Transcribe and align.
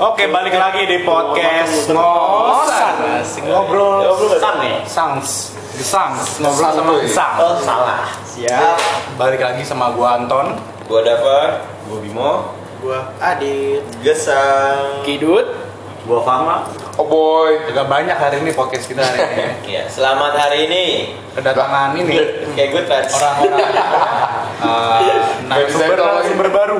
Oke, 0.00 0.32
balik 0.32 0.56
lagi 0.56 0.88
di 0.88 1.04
podcast 1.04 1.92
ngosan. 1.92 2.94
Ngobrol 3.44 4.00
Sang 4.40 4.56
nih. 4.64 4.80
Sangs. 4.88 5.52
The 5.76 5.84
Sangs. 5.84 6.40
Ngobrol 6.40 6.72
sama 6.72 6.90
The 7.04 7.10
Sang. 7.12 7.36
Oh 7.36 7.60
salah. 7.60 8.08
Siap. 8.24 8.80
Balik 9.20 9.44
lagi 9.44 9.60
sama 9.60 9.92
gua 9.92 10.16
Anton. 10.16 10.56
Gua 10.88 11.04
Dava, 11.04 11.68
gua 11.84 11.98
Bimo, 12.00 12.32
Gua 12.80 13.12
Adit. 13.20 13.84
Gesang. 14.00 15.04
Kidut. 15.04 15.69
Gua 16.00 16.24
Fama. 16.24 16.64
Oh 16.96 17.04
boy. 17.04 17.60
Agak 17.68 17.84
banyak 17.84 18.16
hari 18.16 18.40
ini 18.40 18.56
podcast 18.56 18.88
kita 18.88 19.04
hari 19.04 19.20
ini. 19.20 19.44
Ya, 19.76 19.84
selamat 19.86 20.32
hari 20.32 20.66
ini. 20.66 20.84
Kedatangan 21.36 21.94
ini 21.94 22.16
Kayak 22.56 22.68
gue 22.74 22.82
touch. 22.88 23.12
orang-orang 23.14 23.70
uh, 24.64 25.00
narasumber 25.48 25.94
Bisa, 25.94 26.08
narasumber 26.08 26.48
baru. 26.50 26.78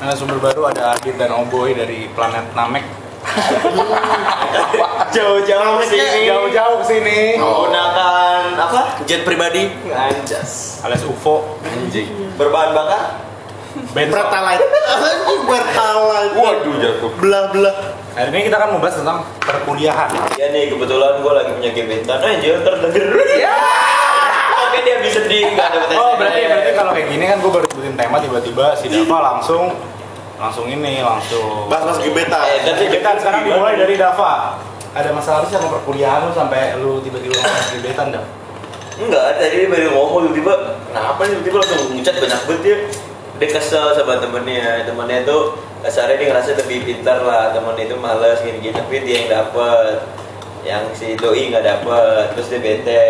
Narasumber 0.00 0.38
baru 0.40 0.60
ada 0.70 0.82
Adit 0.96 1.14
dan 1.18 1.34
Oboy 1.34 1.74
dari 1.74 2.06
planet 2.14 2.54
Namek. 2.54 2.86
Jauh-jauh 5.14 5.82
sini. 5.84 6.30
Jauh-jauh 6.30 6.80
sini. 6.86 7.36
Menggunakan 7.36 8.54
apa? 8.56 8.80
Jet 9.04 9.26
pribadi. 9.26 9.68
Anjas. 9.90 10.80
Alias 10.86 11.04
UFO. 11.04 11.58
Anjing. 11.66 12.08
Berbahan 12.38 12.72
bakar? 12.72 13.02
Benzo. 13.92 14.14
Pertalite. 14.16 14.64
Anjing 14.64 15.42
pertalite. 15.44 16.34
Waduh 16.38 16.74
jatuh. 16.80 17.10
Belah-belah. 17.20 17.76
Hari 18.18 18.34
ini 18.34 18.50
kita 18.50 18.58
akan 18.58 18.70
membahas 18.74 18.98
tentang 18.98 19.22
perkuliahan. 19.46 20.10
Ya 20.34 20.50
nih 20.50 20.74
kebetulan 20.74 21.22
gua 21.22 21.38
lagi 21.38 21.54
punya 21.54 21.70
gebetan. 21.70 22.18
Anjir, 22.18 22.58
terdenger. 22.66 23.14
Ya. 23.38 23.54
Oke 24.58 24.82
dia 24.82 24.98
bisa 24.98 25.22
di 25.30 25.38
nggak 25.54 25.94
Oh 25.94 26.18
berarti 26.18 26.50
berarti 26.50 26.70
kalau 26.74 26.90
kayak 26.98 27.14
gini 27.14 27.24
kan 27.30 27.38
gue 27.38 27.46
baru 27.46 27.66
sebutin 27.70 27.94
tema 27.94 28.18
tiba-tiba 28.18 28.74
si 28.74 28.90
Dava 28.90 29.18
langsung 29.22 29.70
langsung 30.34 30.66
ini 30.66 30.98
langsung. 30.98 31.70
Bahas-bahas 31.70 32.02
gebetan. 32.02 32.42
Eh, 32.42 32.66
dan 32.66 32.74
Gebetan 32.74 33.14
sekarang 33.22 33.46
dimulai 33.46 33.78
dari 33.78 33.94
Dava. 33.94 34.58
Ada 34.98 35.14
masalah 35.14 35.46
sih 35.46 35.54
sama 35.54 35.78
perkuliahan 35.78 36.26
lu 36.26 36.34
sampai 36.34 36.74
lu 36.82 36.98
tiba-tiba 36.98 37.38
ngomong 37.38 37.70
gebetan 37.78 38.10
dah? 38.10 38.24
Enggak, 38.98 39.38
tadi 39.38 39.70
baru 39.70 39.94
ngomong 39.94 40.34
tiba-tiba 40.34 40.54
Kenapa 40.90 41.20
nih 41.22 41.38
tiba-tiba 41.38 41.56
langsung 41.62 41.80
ngucat 41.94 42.14
banyak 42.18 42.40
banget 42.50 42.62
dia 42.66 42.76
Dia 43.38 43.48
kesel 43.48 43.86
sama 43.92 44.18
temennya 44.18 44.82
Temennya 44.82 45.22
tuh 45.22 45.54
kasarnya 45.78 46.16
dia 46.16 46.26
ngerasa 46.28 46.58
lebih 46.58 46.78
pintar 46.84 47.22
lah 47.22 47.50
Temennya 47.50 47.84
itu 47.84 47.96
males 47.96 48.38
gini-gini 48.40 48.74
Tapi 48.74 48.94
dia 49.02 49.14
yang 49.16 49.28
dapet 49.32 49.96
Yang 50.62 50.82
si 50.92 51.06
Doi 51.14 51.48
nggak 51.48 51.62
dapet 51.62 52.24
Terus 52.34 52.46
dia 52.48 52.60
bete 52.60 53.06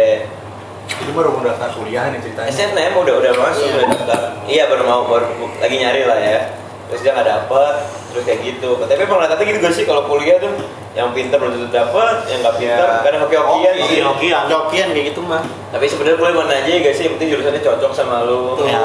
Itu 0.89 1.11
baru 1.11 1.33
mau 1.33 1.43
daftar 1.43 1.69
kuliah 1.71 2.09
nih 2.09 2.21
ceritanya. 2.21 2.49
SNM 2.49 2.93
udah 2.95 3.15
udah 3.19 3.33
masuk 3.35 3.65
Iya. 3.65 3.75
udah 3.75 3.87
daftar 3.91 4.21
Iya 4.45 4.63
baru 4.67 4.83
mau 4.85 5.03
baru 5.05 5.27
lagi 5.59 5.77
nyari 5.77 6.03
lah 6.05 6.19
ya 6.19 6.41
Terus 6.89 7.01
dia 7.03 7.13
nggak 7.13 7.29
dapet 7.29 7.75
Terus 8.09 8.23
kayak 8.25 8.41
gitu 8.43 8.71
Tapi 8.79 9.01
emang 9.01 9.21
rata-rata 9.21 9.43
gitu 9.43 9.59
gak 9.59 9.73
sih 9.73 9.85
kalau 9.85 10.05
kuliah 10.05 10.37
tuh 10.37 10.53
Yang 10.93 11.09
pintar 11.13 11.37
belum 11.39 11.53
tentu 11.55 11.69
dapet 11.71 12.15
Yang 12.27 12.39
nggak 12.43 12.57
pintar 12.57 12.89
Iya. 12.89 13.01
kadang 13.01 13.21
Oke, 13.25 13.37
gitu. 13.37 14.05
okean. 14.09 14.45
Jokian 14.45 14.89
kayak 14.91 15.07
gitu 15.13 15.21
mah. 15.21 15.43
Tapi 15.69 15.85
sebenarnya 15.85 16.17
kuliah 16.17 16.35
mana 16.35 16.53
aja 16.55 16.67
ya 16.67 16.81
guys 16.81 16.97
sih, 16.97 17.05
yang 17.05 17.15
penting 17.17 17.29
jurusannya 17.31 17.61
cocok 17.61 17.93
sama 17.93 18.25
lu. 18.25 18.57
Ya. 18.65 18.81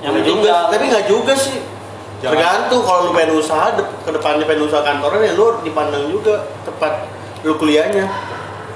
Yang 0.00 0.12
penting 0.14 0.26
juga, 0.34 0.48
nggak- 0.50 0.66
tapi 0.70 0.84
nggak 0.86 1.06
juga 1.06 1.32
sih. 1.34 1.58
Jangan. 2.20 2.32
Tergantung 2.32 2.80
kalau 2.82 3.00
lu 3.02 3.12
pengen 3.12 3.32
usaha 3.34 3.66
de- 3.72 3.90
ke 3.98 4.10
depannya 4.10 4.44
pengen 4.44 4.62
usaha 4.64 4.82
kantoran 4.82 5.20
ya 5.20 5.32
lu 5.32 5.56
dipandang 5.60 6.04
juga 6.06 6.34
tempat 6.62 6.92
lu 7.42 7.56
kuliahnya. 7.56 8.04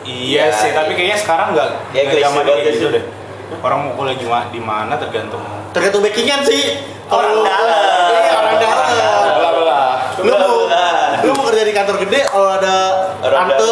Iya 0.03 0.49
Ya, 0.49 0.53
sih, 0.53 0.71
tapi 0.71 0.93
kayaknya 0.93 1.17
sekarang 1.17 1.53
nggak 1.53 1.69
Ya, 1.91 2.03
zaman 2.23 2.43
kayak 2.43 2.61
gitu 2.71 2.89
sih. 2.89 2.95
deh. 2.95 3.05
Orang 3.59 3.79
mau 3.83 3.93
kuliah 3.95 4.17
gimana 4.17 4.45
di 4.49 4.59
mana 4.59 4.95
tergantung. 4.95 5.41
Tergantung 5.71 6.01
backingan 6.01 6.41
sih. 6.43 6.81
Orang 7.07 7.33
Kalau- 7.35 7.45
dalam. 7.45 8.09
Iya, 8.11 8.33
orang 8.35 8.57
dalam. 8.59 8.85
Lu 10.19 10.33
mau, 10.33 10.57
lu 11.21 11.31
mau 11.33 11.45
kerja 11.45 11.63
di 11.63 11.75
kantor 11.75 11.97
gede 12.01 12.21
kalau 12.27 12.49
ada 12.51 12.75
Orang 13.21 13.49
tante 13.51 13.71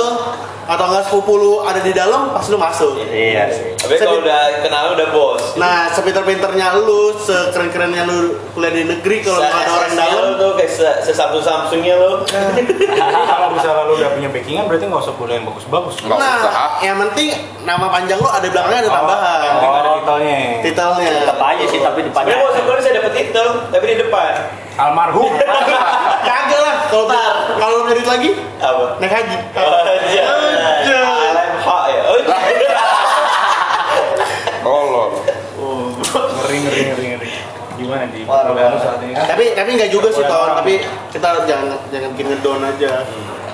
atau 0.62 0.84
enggak 0.87 1.05
sepupu 1.05 1.33
lu 1.34 1.53
ada 1.61 1.81
di 1.81 1.92
dalam 1.92 2.28
pas 2.31 2.44
lu 2.44 2.56
masuk. 2.56 3.00
Iya 3.03 3.48
sih. 3.48 3.72
Tapi 3.93 4.09
kalau 4.09 4.25
udah 4.25 4.41
kenal 4.65 4.84
udah 4.97 5.09
bos. 5.12 5.43
Nah, 5.61 5.93
sepinter-pinternya 5.93 6.81
lu, 6.81 7.12
sekeren-kerennya 7.21 8.09
lu 8.09 8.41
kuliah 8.56 8.72
di 8.72 8.83
negeri 8.89 9.21
kalau 9.21 9.44
nggak 9.44 9.53
ada 9.53 9.72
orang 9.77 9.93
dalam. 9.93 10.25
tuh 10.41 10.50
kayak 10.56 10.72
se, 10.72 10.89
se 11.05 11.12
Samsung 11.12 11.44
Samsungnya 11.44 11.94
lu. 12.00 12.25
Jadi 12.25 12.62
kalau 13.33 13.49
misalnya 13.53 13.84
lu 13.84 13.93
udah 14.00 14.11
punya 14.16 14.28
backingan 14.33 14.65
berarti 14.65 14.84
nggak 14.89 15.03
usah 15.05 15.15
kuliah 15.21 15.37
yang 15.37 15.47
bagus-bagus. 15.53 15.94
Nah, 16.09 16.16
usah. 16.16 16.53
yang 16.81 16.97
penting 17.09 17.28
nama 17.69 17.87
panjang 17.93 18.16
lu 18.16 18.28
ada 18.33 18.47
belakangnya 18.49 18.81
ada 18.89 18.93
tambahan. 18.97 19.39
Yang 19.39 19.53
penting 19.53 19.72
ada 19.77 19.91
titelnya. 19.93 20.39
Titelnya. 20.65 21.11
tetap 21.12 21.39
aja 21.45 21.65
sih 21.69 21.81
tapi 21.84 22.00
depannya 22.09 22.33
Sebenarnya 22.33 22.41
kalau 22.41 22.53
sebenarnya 22.56 22.83
saya 22.83 22.95
dapet 22.97 23.12
titel, 23.12 23.49
tapi 23.69 23.84
di 23.84 23.97
depan. 24.00 24.33
Almarhum. 24.72 25.31
Kagak 26.28 26.61
lah 26.65 26.77
kalau 26.89 27.06
kalau 27.61 27.78
nyari 27.84 28.05
lagi 28.09 28.31
Apa? 28.56 28.97
naik 29.05 29.12
haji. 29.12 29.37
Aja. 29.53 30.22
Aja. 30.81 30.99
LMH 31.37 31.69
ya. 31.93 32.00
Oh, 32.09 32.16
Tolol. 34.62 35.11
ngeri 36.43 36.56
ngeri 36.62 36.81
ngeri 36.91 37.06
ngeri. 37.17 37.31
Gimana 37.73 38.05
di 38.12 38.21
parah. 38.23 38.78
saat 38.78 39.00
ini 39.03 39.12
kan? 39.17 39.25
Tapi 39.33 39.45
tapi 39.56 39.71
nggak 39.75 39.91
juga 39.91 40.09
sih 40.12 40.23
orang. 40.23 40.61
tapi 40.61 40.75
kita 41.11 41.28
jangan 41.49 41.69
jangan 41.91 42.09
bikin 42.15 42.27
ngedown 42.31 42.62
aja. 42.62 42.93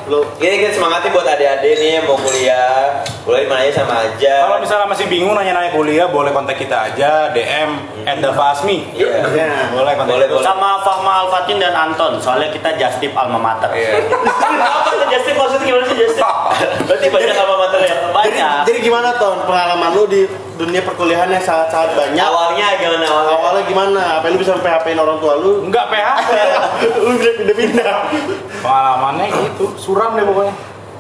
Lu 0.08 0.24
Ini 0.40 0.64
kan 0.64 0.72
semangatnya 0.72 1.12
buat 1.12 1.28
adik-adik 1.28 1.72
nih 1.84 2.00
yang 2.00 2.04
mau 2.08 2.16
kuliah. 2.16 3.04
Kuliah 3.28 3.44
di 3.44 3.48
mana 3.52 3.60
aja 3.60 3.72
sama 3.84 3.94
aja. 4.00 4.34
Kalau 4.40 4.56
misalnya 4.56 4.88
masih 4.88 5.04
bingung 5.04 5.36
nanya-nanya 5.36 5.68
kuliah, 5.68 6.08
boleh 6.08 6.32
kontak 6.32 6.56
kita 6.56 6.88
aja 6.88 7.28
DM 7.36 7.76
at 8.08 8.16
Dava 8.24 8.56
Asmi. 8.56 8.88
Iya. 8.96 9.20
ya. 9.28 9.68
Boleh 9.68 9.92
kontak 10.00 10.16
Boleh, 10.16 10.26
boleh. 10.32 10.40
sama 10.40 10.80
Fahma 10.80 11.28
Alfatin 11.28 11.60
dan 11.60 11.76
Anton 11.76 12.16
soalnya 12.24 12.48
kita 12.48 12.72
just 12.80 13.04
tip 13.04 13.12
alma 13.12 13.36
mater 13.36 13.68
Iya. 13.68 14.00
Apa 14.80 14.90
tuh 14.96 15.06
Justin 15.12 15.34
maksudnya 15.36 15.64
gimana 15.68 15.84
sih 15.84 15.96
Justin? 16.00 16.24
Berarti 16.88 17.06
banyak 17.12 17.36
alma 17.36 17.56
mater 17.68 17.80
ya? 17.84 17.92
Jadi, 17.92 18.12
banyak 18.16 18.52
jadi 18.64 18.78
gimana 18.80 19.08
ton 19.20 19.36
pengalaman 19.44 19.90
lu 19.92 20.08
di 20.08 20.24
dunia 20.58 20.82
perkuliahan 20.82 21.30
yang 21.30 21.40
sangat 21.40 21.70
sangat 21.70 21.94
banyak? 21.94 22.18
Awalnya 22.20 22.66
gimana 22.76 23.04
awalnya? 23.06 23.34
Awalnya 23.38 23.62
gimana? 23.64 24.02
Apa 24.18 24.26
lu 24.28 24.38
bisa 24.42 24.58
PHP-in 24.58 24.98
orang 24.98 25.18
tua 25.22 25.38
lu? 25.38 25.62
Enggak 25.64 25.86
PHP. 25.88 26.30
lu 27.06 27.10
bisa 27.16 27.30
pindah-pindah. 27.38 27.94
Pengalamannya 28.60 29.26
gitu, 29.30 29.64
suram 29.78 30.18
deh 30.18 30.26
pokoknya. 30.26 30.54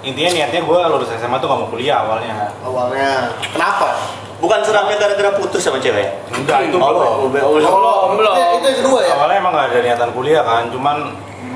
Intinya 0.06 0.30
niatnya 0.30 0.62
gue 0.62 0.80
lulus 0.94 1.10
SMA 1.10 1.36
tuh 1.42 1.50
gak 1.50 1.58
mau 1.58 1.68
kuliah 1.68 2.06
awalnya. 2.06 2.54
Awalnya. 2.62 3.34
Kenapa? 3.50 3.98
bukan 4.38 4.62
suramnya 4.62 4.94
gara-gara 5.02 5.34
putus 5.34 5.66
sama 5.66 5.82
cewek 5.82 6.14
Enggak, 6.30 6.70
itu 6.70 6.78
Oh, 6.78 7.26
belum. 7.26 7.58
belum. 7.58 8.14
Belum. 8.14 8.34
Itu, 8.38 8.54
itu 8.54 8.66
yang 8.70 8.78
kedua 8.86 9.00
ya? 9.02 9.10
Awalnya 9.18 9.36
emang 9.42 9.52
gak 9.58 9.66
ada 9.74 9.78
niatan 9.82 10.10
kuliah 10.14 10.42
kan, 10.46 10.70
cuman 10.70 10.96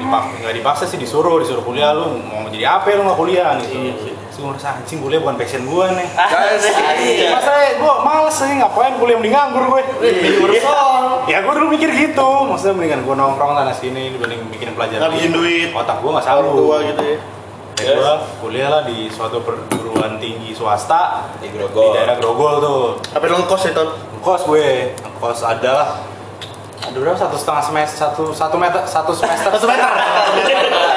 dipak 0.02 0.24
nggak 0.42 0.54
dipaksa 0.58 0.84
sih 0.90 0.98
disuruh 0.98 1.38
disuruh 1.38 1.62
kuliah 1.62 1.94
lu 1.94 2.18
mau 2.26 2.50
jadi 2.50 2.74
apa 2.74 2.90
lu 2.90 3.06
nggak 3.06 3.18
kuliah 3.18 3.54
gitu. 3.62 4.11
Ngerasa 4.32 4.80
anjing 4.80 4.98
kuliah 4.98 5.20
bukan 5.20 5.36
passion 5.36 5.62
gue 5.62 5.86
nih. 5.92 6.08
Iya. 7.02 7.28
Masa 7.30 7.52
gue 7.76 7.94
males 8.00 8.32
sih 8.34 8.50
ngapain 8.56 8.96
kuliah 8.96 9.16
mending 9.16 9.34
nganggur 9.34 9.64
gue. 9.68 9.82
Ya 11.30 11.38
gue 11.38 11.52
dulu 11.54 11.70
mikir 11.70 11.86
gitu, 11.94 12.28
maksudnya 12.50 12.74
mendingan 12.74 13.06
gue 13.06 13.14
nongkrong 13.14 13.54
sana 13.54 13.70
sini 13.70 14.10
dibanding 14.10 14.42
bikin 14.50 14.74
pelajaran. 14.74 15.06
Ngabisin 15.06 15.30
duit. 15.30 15.68
Otak 15.70 16.02
gue 16.02 16.10
nggak 16.10 16.24
selalu. 16.24 16.48
tua 16.58 16.76
gitu 16.82 17.02
ya. 17.04 17.18
Gue 17.82 18.12
kuliah 18.40 18.68
lah 18.68 18.82
di 18.82 19.06
suatu 19.06 19.42
perguruan 19.42 20.18
tinggi 20.18 20.50
swasta 20.50 21.30
Di 21.38 21.46
di 21.46 21.54
Grogol. 21.54 21.94
daerah 21.94 22.16
Grogol 22.18 22.54
tuh. 22.58 22.84
Tapi 23.06 23.24
lu 23.26 23.36
ngekos 23.38 23.62
ya 23.66 23.72
ton? 23.72 23.88
Kos 24.18 24.42
gue, 24.46 24.94
kos 25.18 25.42
ada 25.42 25.70
lah. 25.72 25.88
Ada 26.82 26.96
berapa? 26.98 27.14
Satu 27.14 27.36
setengah 27.38 27.62
semester, 27.62 27.96
satu 28.02 28.22
satu 28.34 28.56
meter, 28.58 28.82
satu 28.82 29.12
semester. 29.14 29.50
Satu 29.54 29.66
meter. 29.70 29.86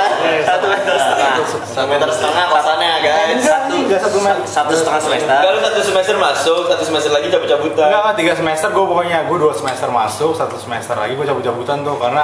satu 0.45 0.65
meter 0.69 0.95
setengah 0.95 1.33
Satu 1.65 1.87
meter 1.87 2.09
setengah 2.09 2.45
kosannya 2.51 2.91
guys. 3.01 3.37
Enggak, 3.39 3.59
enggak 3.69 4.01
satu 4.01 4.17
meter. 4.21 4.43
satu 4.45 4.73
setengah 4.73 5.01
semester 5.01 5.49
lu 5.51 5.59
satu 5.61 5.81
semester 5.81 6.15
masuk, 6.17 6.61
satu 6.71 6.83
semester 6.83 7.11
lagi 7.13 7.27
cabut-cabutan. 7.31 7.85
Enggak, 7.89 8.01
enggak, 8.01 8.15
tiga 8.17 8.33
semester 8.35 8.69
gue 8.73 8.85
pokoknya 8.85 9.17
gue 9.27 9.37
dua 9.37 9.53
semester 9.53 9.89
masuk, 9.91 10.31
satu 10.33 10.55
semester 10.57 10.95
lagi 10.95 11.13
gue 11.13 11.25
cabut-cabutan 11.25 11.77
tuh 11.85 11.95
karena 11.99 12.23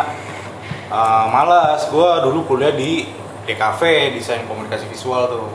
uh, 0.92 1.26
malas. 1.30 1.86
Gue 1.90 2.10
dulu 2.26 2.40
kuliah 2.46 2.74
di 2.74 3.08
DKV 3.46 3.82
desain 4.16 4.44
komunikasi 4.46 4.86
visual 4.90 5.28
tuh. 5.30 5.48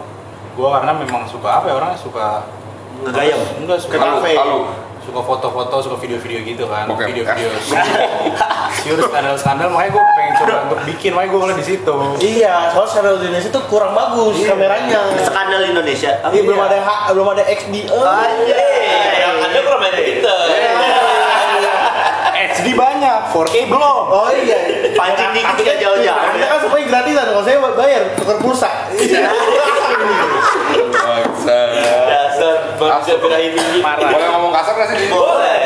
Gue 0.57 0.69
karena 0.73 0.93
memang 0.97 1.29
suka 1.29 1.61
apa 1.63 1.69
ya 1.69 1.75
orangnya 1.77 1.99
suka 2.01 2.45
ngegayam 3.05 3.41
enggak 3.61 3.79
suka 3.83 3.97
kafe. 4.01 4.33
Suka 5.07 5.23
foto-foto, 5.23 5.75
suka 5.79 5.97
video-video 6.03 6.43
gitu 6.43 6.65
kan, 6.67 6.91
video-video. 6.91 7.47
Siur 8.83 8.99
skandal-skandal, 8.99 9.71
makanya 9.71 9.95
gue 9.95 10.05
pengen 10.19 10.33
coba 10.35 10.55
untuk 10.67 10.81
bikin, 10.83 11.15
makanya 11.15 11.31
gue 11.31 11.41
ngeliat 11.47 11.59
di 11.63 11.67
situ. 11.67 11.97
Iya, 12.19 12.75
soalnya 12.75 12.91
skandal 12.91 13.15
di 13.23 13.31
Indonesia 13.31 13.51
itu 13.55 13.63
kurang 13.71 13.95
bagus 13.95 14.35
kameranya. 14.43 15.01
skandal 15.23 15.63
Indonesia 15.63 16.11
Iya, 16.27 16.43
belum 16.43 16.59
ada 16.59 16.83
H, 16.83 16.89
belum 17.15 17.29
ada 17.39 17.43
XD. 17.47 17.75
Oh, 17.87 18.03
Eh, 18.51 19.23
yang 19.23 19.39
ada 19.39 19.59
kurang 19.63 19.81
main 19.87 19.95
Twitter. 19.95 20.39
HD 22.37 22.67
banyak, 22.75 23.19
4K 23.31 23.55
belum. 23.71 24.03
Oh 24.11 24.27
iya. 24.35 24.59
pancing 24.91 25.31
dikit 25.39 25.61
gak 25.61 25.79
jauh-jauh 25.79 26.19
Anda 26.35 26.47
kan 26.51 26.59
supaya 26.67 26.83
gratisan, 26.83 27.31
kalau 27.31 27.45
saya 27.47 27.63
bayar 27.63 28.03
tukar 28.19 28.43
pulsa. 28.43 28.71
Bangsa. 31.07 31.59
Bangsa 32.77 33.13
birahi 33.17 33.49
tinggi. 33.51 33.81
Boleh 33.81 34.29
ngomong 34.31 34.53
kasar 34.53 34.73
nggak 34.77 34.89
sih? 34.93 35.09
Boleh. 35.09 35.57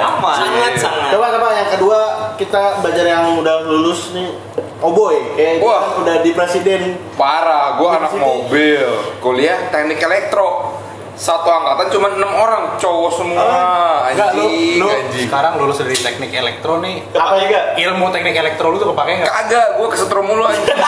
aman 0.00 0.32
sangat 0.32 0.72
sangat 0.76 1.08
Coba 1.12 1.26
coba 1.30 1.48
yang 1.52 1.68
kedua 1.68 2.00
kita 2.34 2.80
belajar 2.80 3.04
yang 3.04 3.24
udah 3.36 3.56
lulus 3.64 4.14
nih 4.14 4.30
Oboy, 4.80 5.36
kayak 5.36 5.60
Wah. 5.60 6.00
Udah 6.00 6.24
di 6.24 6.32
presiden 6.32 6.96
Parah, 7.12 7.76
gue 7.76 7.84
anak 7.84 8.16
mobil, 8.16 8.80
kuliah 9.20 9.68
teknik 9.68 10.00
elektro. 10.00 10.72
Satu 11.12 11.52
angkatan 11.52 11.92
cuma 11.92 12.08
enam 12.16 12.32
orang, 12.32 12.80
cowok 12.80 13.12
semua. 13.12 13.44
Enggak 14.08 14.40
lu, 14.40 14.48
Anjing, 14.48 14.80
lu 14.80 14.88
anjing. 14.88 15.28
sekarang 15.28 15.60
lulus 15.60 15.84
dari 15.84 15.92
teknik 15.92 16.32
elektro 16.32 16.80
nih. 16.80 17.04
apa 17.12 17.36
ya 17.36 17.44
gak? 17.44 17.64
Ilmu 17.76 18.08
teknik 18.08 18.32
elektro 18.32 18.72
lu 18.72 18.80
tuh 18.80 18.88
kepake 18.88 19.20
nggak? 19.20 19.28
Kagak, 19.28 19.68
gue 19.76 19.88
kesetrum 19.92 20.24
mulu 20.24 20.48
anjing. 20.48 20.64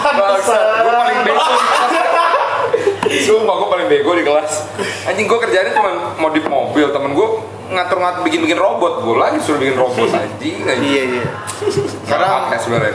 Bangsat, 0.00 0.64
gue 0.80 0.92
paling 0.96 1.18
bego 1.20 1.44
di 1.44 1.68
kelas. 2.08 2.40
Sumpah 3.20 3.54
gue 3.54 3.68
paling 3.68 3.86
bego 3.86 4.10
di 4.16 4.24
kelas. 4.24 4.52
Anjing 5.04 5.26
gue 5.28 5.38
kerjanya 5.38 5.76
cuma 5.76 5.90
modif 6.16 6.48
mobil, 6.48 6.88
temen 6.88 7.12
gue 7.12 7.28
ngatur-ngatur 7.90 8.22
bikin-bikin 8.22 8.54
robot, 8.54 9.02
gue 9.02 9.18
lagi 9.18 9.42
suruh 9.42 9.58
bikin 9.58 9.74
robot 9.74 10.06
anjing, 10.14 10.62
anjing. 10.70 10.86
Iya 10.86 11.02
iya. 11.10 11.24
Sekarang 12.06 12.46
pakai 12.46 12.58
sebenarnya. 12.62 12.94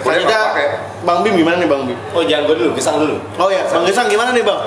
Bang 1.04 1.20
Bim 1.20 1.36
gimana 1.36 1.60
nih 1.60 1.68
Bang 1.68 1.84
Bim? 1.84 2.00
Oh 2.16 2.24
jangan 2.24 2.48
gue 2.48 2.56
dulu, 2.64 2.72
gesang 2.72 2.96
dulu. 3.04 3.20
Oh 3.36 3.52
ya, 3.52 3.68
Bang 3.68 3.84
Gesang 3.84 4.08
gimana 4.08 4.32
nih 4.32 4.48
Bang? 4.48 4.64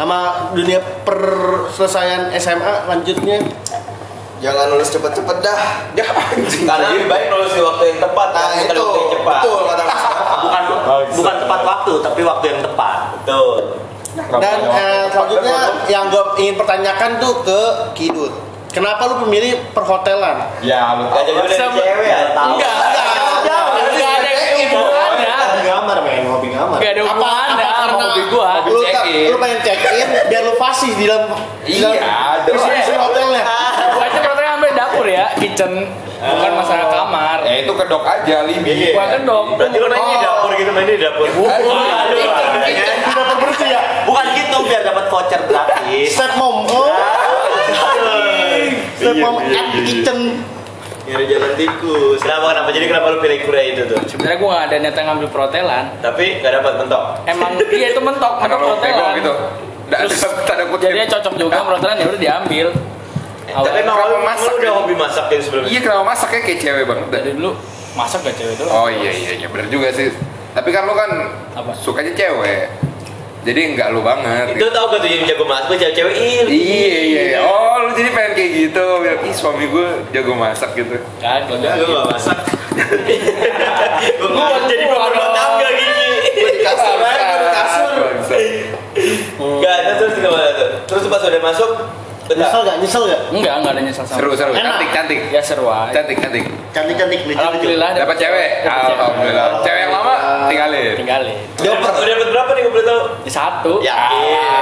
Sama 0.00 0.48
dunia 0.56 0.80
perselesaian 1.04 2.32
SMA 2.40 2.88
lanjutnya? 2.88 3.44
Jangan 4.40 4.72
lulus 4.72 4.88
cepet-cepet 4.96 5.36
dah. 5.44 5.60
Ya 6.00 6.08
anjing. 6.08 6.64
Karena 6.64 6.96
lebih 6.96 7.08
baik 7.12 7.26
lulus 7.36 7.52
di 7.52 7.60
waktu 7.60 7.84
yang 7.92 8.00
tepat 8.00 8.28
Nah 8.32 8.44
kan, 8.48 8.64
itu, 8.64 8.80
waktu 8.80 8.96
yang 8.96 9.12
cepat. 9.12 9.36
betul 9.44 9.58
kata 9.68 9.82
Mas. 9.84 10.02
Bukan 10.46 10.62
bukan 11.20 11.34
tepat 11.44 11.60
waktu, 11.64 11.92
tapi 12.00 12.20
waktu 12.24 12.44
yang 12.48 12.60
tepat. 12.64 12.96
Betul. 13.20 13.56
Dan 14.40 14.56
eh, 14.72 15.04
selanjutnya 15.12 15.56
yang 15.92 16.08
gue 16.08 16.24
ingin 16.40 16.56
pertanyakan 16.56 17.20
tuh 17.20 17.44
ke 17.44 17.60
Kidut. 17.92 18.32
Kenapa 18.76 19.08
lu 19.08 19.24
memilih 19.24 19.56
perhotelan? 19.72 20.36
Ya, 20.60 20.92
lu 20.94 21.08
jadi 21.08 21.32
dari 21.32 21.48
cewek 21.56 21.84
ya? 22.04 22.18
Tahu. 22.36 22.52
Enggak, 22.52 22.74
enggak 23.88 24.12
ada 24.12 24.30
hubungannya. 24.68 25.34
Ngamar, 25.64 25.96
pengen 26.04 26.22
ngopi 26.28 26.46
ngamar. 26.52 26.76
Enggak 26.76 26.92
ada 26.92 27.00
Apa, 27.00 27.08
hubungannya 27.08 27.66
karena 27.72 27.96
hobi 27.96 28.22
gua. 28.28 28.50
lu, 28.62 28.78
check 28.84 28.92
tak- 28.92 29.08
in. 29.08 29.32
lu 29.32 29.36
pengen 29.40 29.58
check 29.64 29.80
in 29.80 30.08
biar 30.28 30.42
lu 30.44 30.52
fasih 30.54 30.92
di 30.92 31.04
dalam 31.08 31.24
di 31.64 31.72
dalam 31.74 31.96
Iya, 31.96 32.46
isi, 32.46 32.68
isi 32.78 32.92
hotelnya. 32.94 33.42
Gua 33.88 34.04
aja 34.04 34.18
pertama 34.20 34.46
sampai 34.46 34.72
dapur 34.76 35.06
ya, 35.08 35.24
kitchen. 35.34 35.72
Bukan 36.16 36.52
masalah 36.54 36.86
kamar. 36.90 37.38
Ya 37.44 37.54
itu 37.60 37.72
kedok 37.72 38.02
aja, 38.02 38.36
Libi. 38.44 38.92
Gua 38.92 39.06
kan 39.06 39.20
dok. 39.24 39.56
Berarti 39.56 39.76
lu 39.78 39.86
main 39.86 40.06
di 40.06 40.18
dapur 40.18 40.50
gitu, 40.52 40.70
main 40.70 40.84
di 40.84 40.98
dapur. 40.98 41.26
Udah 41.32 41.58
bersih 43.38 43.68
ya. 43.68 43.80
Bukan 44.04 44.24
gitu 44.34 44.56
biar 44.64 44.82
dapat 44.82 45.04
voucher 45.08 45.40
gratis. 45.44 46.08
Step 46.12 46.34
mom. 46.36 46.66
Oh. 46.66 46.88
Step 49.06 49.22
mom 49.22 49.38
at 49.38 49.66
kitchen. 49.86 50.18
Nyari 51.06 51.24
jalan 51.30 51.54
tikus. 51.54 52.18
Kenapa 52.18 52.50
kenapa? 52.50 52.68
Jadi 52.74 52.86
kenapa 52.90 53.06
lu 53.14 53.18
pilih 53.22 53.38
kuliah 53.46 53.64
itu 53.70 53.82
tuh? 53.86 53.98
Sebenarnya 54.02 54.38
gua 54.42 54.66
ada 54.66 54.74
niatan 54.82 55.02
ngambil 55.06 55.28
perhotelan. 55.30 55.84
Tapi 56.02 56.42
gak 56.42 56.52
dapat 56.58 56.72
mentok. 56.82 57.02
Emang 57.30 57.54
iya 57.70 57.94
itu 57.94 58.02
mentok, 58.02 58.42
mentok 58.42 58.58
perhotelan. 58.58 59.14
gitu. 59.22 59.32
Terus 59.86 60.18
jadinya 60.82 61.06
cocok 61.06 61.34
juga 61.38 61.62
perhotelan 61.62 61.96
ya 62.02 62.06
udah 62.10 62.20
diambil. 62.26 62.66
Tapi 63.46 63.78
emang 63.78 63.96
lu, 64.10 64.18
masak 64.26 64.50
lu 64.50 64.54
udah 64.58 64.66
ya? 64.66 64.74
hobi 64.74 64.94
masak 64.98 65.24
gitu 65.30 65.42
sebelumnya? 65.46 65.70
Iya 65.70 65.80
kenapa 65.86 66.02
masaknya 66.02 66.40
kayak 66.42 66.58
cewek 66.58 66.84
banget 66.90 67.06
Dari 67.14 67.30
dulu 67.38 67.50
masak 67.94 68.20
gak 68.26 68.34
cewek 68.42 68.54
doang. 68.58 68.74
Oh 68.74 68.88
iya 68.90 69.10
iya 69.14 69.30
iya 69.38 69.46
bener 69.46 69.70
juga 69.70 69.94
sih. 69.94 70.10
Tapi 70.50 70.68
kan 70.74 70.82
lu 70.90 70.94
kan 70.98 71.10
Apa? 71.54 71.70
sukanya 71.78 72.10
cewek. 72.18 72.66
Jadi 73.46 73.60
enggak 73.62 73.94
lu 73.94 74.02
banget. 74.02 74.58
Itu 74.58 74.66
tau 74.74 74.90
gak 74.90 75.06
tuh 75.06 75.06
yang 75.06 75.22
jago 75.22 75.46
masak 75.46 75.78
cewek-cewek 75.78 76.14
ih. 76.18 76.42
Iya 76.50 76.98
iya 77.06 77.22
iya. 77.30 77.38
Oh 77.46 77.86
lu 77.86 77.94
jadi 77.94 78.10
pengen 78.10 78.32
kayak 78.34 78.50
gitu. 78.58 78.86
Bilang, 78.98 79.22
Ih 79.22 79.34
suami 79.38 79.70
gue 79.70 79.86
jago 80.10 80.34
masak 80.34 80.74
gitu. 80.74 80.98
Enggak, 81.22 81.46
gue 81.46 81.86
gak 81.86 82.06
masak. 82.10 82.38
Gue 84.18 84.30
mau 84.34 84.50
jadi 84.66 84.84
bapak 84.90 85.08
rumah 85.14 85.30
tangga 85.30 85.68
gini. 85.70 86.08
Gue 86.34 86.52
kasur 86.66 86.98
gue 86.98 87.50
kasur. 87.54 87.94
Gak, 89.62 89.78
terus 90.02 90.14
gimana 90.18 90.50
tuh? 90.58 90.70
Terus 90.90 91.04
pas 91.06 91.22
udah 91.22 91.42
masuk, 91.44 91.70
Nyesel 92.26 92.60
bentar. 92.60 92.62
gak? 92.66 92.76
Nyesel 92.82 93.02
gak? 93.06 93.20
Enggak, 93.30 93.54
enggak 93.62 93.72
ada 93.72 93.82
nyesel 93.86 94.04
sama. 94.04 94.18
Seru 94.18 94.30
seru. 94.34 94.52
Enak. 94.52 94.66
Cantik 94.66 94.90
cantik. 94.90 95.20
Ya 95.30 95.40
seru 95.42 95.66
aja. 95.70 95.92
Cantik 95.94 96.16
cantik. 96.18 96.44
Cantik-cantik 96.74 97.20
lucu 97.24 97.40
Alhamdulillah 97.40 97.88
Dapat 97.96 98.16
cewek. 98.20 98.50
Alhamdulillah. 98.68 99.46
Cewek 99.64 99.80
yang 99.80 99.92
lama 99.94 100.14
tinggalin. 100.50 100.94
Tinggalin. 100.98 101.36
Udah 101.62 101.72
udah 101.78 102.04
dapet 102.04 102.28
berapa 102.34 102.50
nih 102.52 102.62
gue 102.66 102.72
boleh 102.74 102.86
tau? 102.86 103.00
Di 103.22 103.32
satu. 103.32 103.72
Yakin. 103.80 104.20
Ya. 104.28 104.52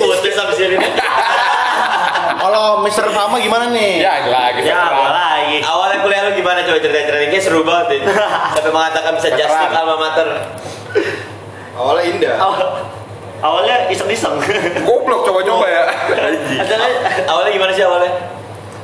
Putus 0.00 0.34
habis 0.34 0.58
ini. 0.58 0.76
Kalau 2.42 2.82
Mr. 2.82 3.06
Fama 3.14 3.38
gimana 3.38 3.70
nih? 3.70 4.02
Ya 4.02 4.26
lagi. 4.26 4.66
Ya, 4.66 4.90
lagi? 4.90 5.62
Awalnya 5.62 6.02
kuliah 6.02 6.26
lu 6.26 6.34
gimana 6.34 6.66
coba 6.66 6.82
cerita-cerita 6.82 7.22
Kayaknya 7.22 7.38
seru 7.38 7.62
banget 7.62 8.02
ini. 8.02 8.06
Sampai 8.58 8.72
mengatakan 8.74 9.12
bisa 9.14 9.28
justin 9.38 9.70
alma 9.70 9.96
mater. 10.00 10.28
Awalnya 11.78 12.02
indah. 12.10 12.34
Awal- 12.42 13.01
Awalnya 13.42 13.90
iseng-iseng. 13.90 14.38
Goblok 14.82 15.22
coba-coba 15.24 15.66
ya. 15.66 15.82
Awalnya- 15.84 17.26
Awalnya 17.26 17.50
gimana 17.52 17.72
sih 17.72 17.82
awalnya? 17.82 18.12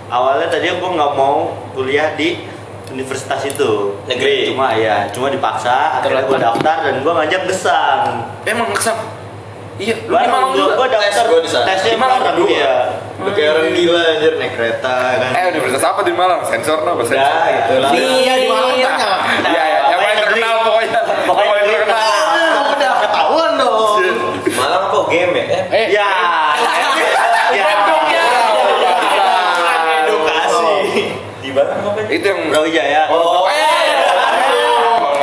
Awalnya 0.09 0.49
tadi 0.49 0.67
gue 0.69 0.91
nggak 0.91 1.13
mau 1.15 1.47
kuliah 1.73 2.11
di 2.13 2.43
universitas 2.89 3.45
itu 3.45 3.93
Negeri. 4.03 4.49
cuma 4.49 4.73
ya 4.73 5.05
cuma 5.09 5.29
dipaksa 5.29 6.01
akhirnya 6.01 6.25
gue 6.25 6.39
daftar 6.39 6.77
dan 6.83 6.95
gue 6.99 7.13
ngajak 7.15 7.43
gesang 7.47 8.25
Emang 8.43 8.73
kesam. 8.73 8.97
Iya. 9.77 9.95
Lu 10.03 10.17
di 10.17 10.27
Malang 10.27 10.51
gue 10.51 10.59
juga. 10.59 10.75
gue 10.75 10.87
daftar 10.91 11.13
Tes 11.15 11.29
gua 11.29 11.39
di 11.39 11.51
sana. 11.53 11.65
tesnya 11.69 11.93
Di 11.93 12.01
Malang 12.01 12.21
berdua. 12.25 12.49
iya 12.49 12.75
Udah 13.15 13.33
kayak 13.33 13.51
orang 13.53 13.69
gila 13.71 14.01
anjir 14.09 14.33
naik 14.35 14.53
kereta 14.55 14.95
kan. 15.13 15.31
Eh 15.31 15.45
universitas 15.53 15.85
apa 15.85 16.01
di 16.03 16.13
Malang? 16.13 16.41
Sensor 16.43 16.79
no 16.81 16.91
apa 16.91 17.05
sensor? 17.05 17.21
Udah 17.21 17.47
gitu 17.53 17.75
lah. 17.77 17.91
Iya 17.93 18.35
di 18.35 18.47
Malang 18.49 18.73
tanya. 18.75 19.11
Iya 19.45 19.63
ya. 19.63 19.81
Yang 19.87 20.01
paling 20.01 20.19
terkenal 20.19 20.55
pokoknya. 20.65 21.01
Yang 21.05 21.37
paling 21.37 21.67
terkenal. 21.69 22.09
Udah 22.73 22.93
ketahuan 22.99 23.51
dong. 23.55 24.01
Malang 24.51 24.83
apa 24.89 24.99
game 25.79 25.95
ya? 25.95 26.03
Eh, 26.03 26.09
Eh, 27.49 27.55
ya 27.55 27.69
ya 27.79 28.03
edukasi 29.99 30.75
Di 31.39 31.49
apa? 31.55 31.63
Itu 32.09 32.27
yang 32.27 32.41
Brawijaya 32.49 33.03
Oh, 33.09 33.47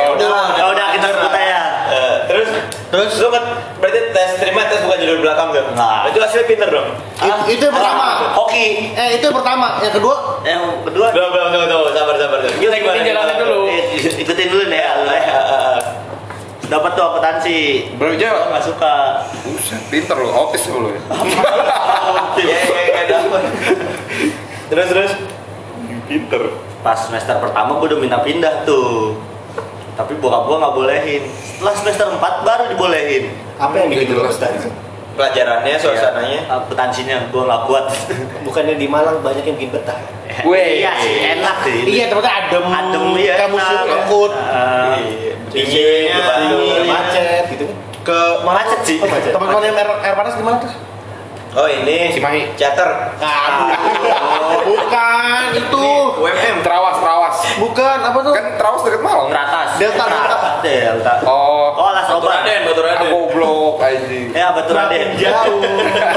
Udah 0.08 0.28
lah. 0.28 0.46
ya 0.54 0.64
udah 0.66 0.86
kita 0.90 1.06
sebut 1.10 1.28
aja 1.30 1.60
Eh, 1.86 2.14
terus 2.26 2.48
Terus? 2.86 3.10
lu 3.18 3.28
kan 3.28 3.44
berarti 3.76 4.00
tes 4.10 4.30
terima 4.38 4.64
tes 4.64 4.80
bukan 4.80 4.96
jalur 4.96 5.18
belakang 5.20 5.48
tuh. 5.50 5.62
Nah. 5.72 6.06
Itu 6.06 6.16
hasilnya 6.16 6.46
pinter 6.46 6.68
dong. 6.68 6.88
It- 7.18 7.46
itu 7.52 7.62
yang 7.62 7.74
pertama. 7.74 8.32
hoki 8.32 8.66
Eh 8.90 9.08
itu 9.14 9.24
yang 9.24 9.36
pertama. 9.36 9.66
Yang 9.78 9.94
kedua 9.94 10.14
yang 10.42 10.62
kedua 10.82 11.06
Belum 11.10 11.28
belum 11.28 11.46
belum 11.52 11.66
belum 11.68 11.92
sabar 11.92 12.14
sabar. 12.16 12.38
Kita 12.42 12.74
ikutin 12.74 13.02
jalannya 13.04 13.34
dulu. 13.36 13.58
eh, 13.68 13.82
ikutin 14.16 14.46
dulu 14.48 14.62
deh 14.66 14.78
ya 14.78 14.90
Eh, 14.96 15.12
ya. 15.12 15.18
eh, 15.28 15.44
eh. 15.44 15.78
dapat 16.64 16.90
tuh 16.94 17.04
akuntansi 17.04 17.58
Brawijaya. 17.94 18.48
Nggak 18.48 18.64
suka 18.64 18.92
pinter 19.86 20.16
lu, 20.16 20.28
autis 20.28 20.62
lu 20.66 20.88
ya. 20.88 21.00
Iya 22.36 22.58
iya 22.62 22.80
iya 22.84 23.02
dapet. 23.08 23.42
Terus 24.66 24.86
terus. 24.86 25.12
Pinter. 26.06 26.42
pas 26.78 26.94
semester 26.94 27.34
pertama 27.36 27.76
gue 27.76 27.86
udah 27.88 27.98
minta 27.98 28.18
pindah 28.20 28.62
tuh 28.62 29.18
tapi 29.92 30.14
bokap 30.14 30.46
gue 30.46 30.54
nggak 30.54 30.70
bolehin 30.72 31.22
setelah 31.34 31.74
semester 31.74 32.06
4 32.12 32.46
baru 32.46 32.64
dibolehin 32.70 33.34
Apa 33.58 33.74
yang 33.76 33.90
bikin 33.90 34.14
jelas? 34.14 34.38
tadi? 34.38 34.70
Pelajarannya, 35.12 35.74
suasananya. 35.74 36.40
akuntansinya 36.46 37.26
gue 37.26 37.42
nggak 37.42 37.62
kuat 37.64 37.90
Bukannya 38.44 38.76
di 38.76 38.86
Malang 38.86 39.18
banyak 39.18 39.42
yang 39.42 39.56
bikin 39.56 39.72
betah. 39.72 39.98
Weh. 40.44 40.78
iya 40.78 40.94
sih 40.94 41.14
enak 41.34 41.56
sih 41.64 41.78
Iya 41.90 42.06
tempatnya 42.06 42.32
adem. 42.44 42.64
adem 42.68 43.04
iya 43.16 43.34
museum 43.48 43.82
enak. 43.82 43.96
angkut. 43.98 44.32
Eh, 44.32 45.34
Dingin, 45.48 46.06
Iya, 46.06 46.22
dingin. 46.38 46.82
macet 46.86 47.44
gitu 47.50 47.64
kan. 47.64 47.76
Ke 48.06 48.18
macet 48.40 48.80
sih 48.86 48.96
Oh, 49.02 49.08
macet. 49.10 49.34
Teman-teman 49.34 49.62
yang 49.64 49.74
air, 49.74 49.90
air 50.00 50.14
panas 50.14 50.38
gimana 50.38 50.62
tuh? 50.62 50.70
Oh 51.56 51.64
ini 51.64 52.12
Cimahi. 52.12 52.52
Chatter. 52.52 53.16
Aduh, 53.16 53.72
bukan 54.68 55.40
itu. 55.56 55.88
UMM, 56.20 56.56
Terawas, 56.60 57.00
Terawas. 57.00 57.36
Bukan 57.56 57.98
apa 57.98 58.18
tuh? 58.20 58.30
Kan 58.30 58.44
Terawas 58.54 58.80
deket 58.84 59.00
Malang. 59.00 59.32
teratas 59.32 59.68
Delta, 59.80 60.04
Delta. 60.04 60.36
delta 60.60 61.12
Oh. 61.24 61.72
oh 61.72 61.90
las 61.90 62.12
obat 62.12 62.44
Batu 62.44 62.80
Ah, 62.84 63.08
goblok 63.08 63.80
anjing. 63.80 64.36
ya 64.36 64.52
betul 64.52 64.76
Raden 64.76 65.16
Jauh. 65.16 65.64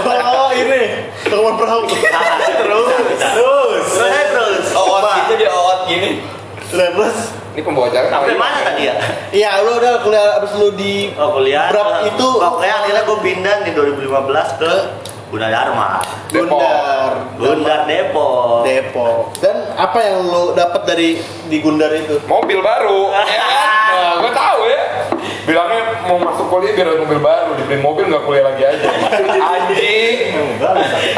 Oh 0.29 0.51
ini. 0.51 1.07
Teman 1.23 1.55
perahu. 1.55 1.87
terus 1.87 2.05
terus 2.59 3.17
terus 3.23 3.87
terus 3.95 4.65
Owot 4.75 5.03
gitu 5.23 5.33
dia 5.39 5.49
owot 5.49 5.79
gini. 5.87 6.19
Terus. 6.67 7.38
Ini 7.59 7.67
pembawa 7.67 7.91
acara 7.91 8.07
sampai 8.07 8.39
namanya. 8.39 8.39
mana 8.39 8.59
tadi 8.71 8.83
ya 8.87 8.95
Iya, 9.35 9.49
lu 9.67 9.71
udah 9.83 9.93
kuliah 9.99 10.39
abis 10.39 10.51
lu 10.55 10.71
di 10.79 11.11
Oh 11.19 11.35
kuliah 11.35 11.67
Berapa 11.67 12.07
itu? 12.07 12.27
Oh, 12.39 12.55
kuliah 12.55 12.75
akhirnya 12.79 13.03
gue 13.03 13.17
pindah 13.19 13.55
di 13.67 13.71
2015 13.75 14.63
ke 14.63 14.73
Gunadarma. 15.29 16.01
Gundar. 16.31 17.11
Gundar 17.35 17.83
Depok 17.83 18.63
Depok. 18.63 19.35
Dan 19.43 19.75
apa 19.75 19.99
yang 20.01 20.23
lu 20.25 20.55
dapat 20.55 20.87
dari 20.87 21.19
di 21.51 21.57
Gundar 21.59 21.91
itu? 21.91 22.15
Mobil 22.31 22.63
baru. 22.63 23.11
ya 23.27 23.43
kan? 23.43 23.91
Nah, 23.91 24.13
gue 24.23 24.31
tahu 24.31 24.61
ya. 24.71 24.81
Bilangnya 25.43 25.83
mau 26.07 26.17
masuk 26.17 26.47
kuliah 26.47 26.73
biar 26.79 26.87
ada 26.95 27.03
mobil 27.03 27.19
baru, 27.19 27.51
dibeli 27.59 27.77
mobil 27.83 28.03
nggak 28.07 28.23
kuliah 28.23 28.43
lagi 28.47 28.63
aja. 28.73 28.87
Anjing. 29.53 30.17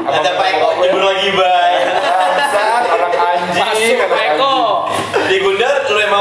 Ada 0.01 0.29
Pak 0.33 0.47
Eko 0.57 0.67
lagi 1.05 1.29
bay. 1.37 1.73
Bangsat, 2.01 2.83
anak 2.89 3.13
anjing. 3.13 3.63
Masuk 3.63 3.97
anak 4.09 4.21
Eko. 4.33 4.55
anjing. 4.89 5.27
Di 5.31 5.37
Gundar 5.39 5.75
lu 5.87 5.99
yang 5.99 6.15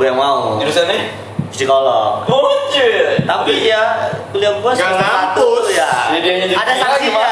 gue 0.00 0.06
yang 0.06 0.16
mau 0.16 0.56
Jurusannya? 0.56 1.12
psikolog 1.50 2.24
Muncul. 2.24 3.20
tapi 3.20 3.68
ya 3.68 3.82
kuliah 4.30 4.56
gue 4.56 4.70
Nggak 4.70 4.92
ngampus. 4.96 5.66
ya 5.70 5.90
Ya, 6.08 6.18
jadi 6.18 6.56
ada 6.56 6.72
gila 6.72 6.88
sanksinya 6.96 7.28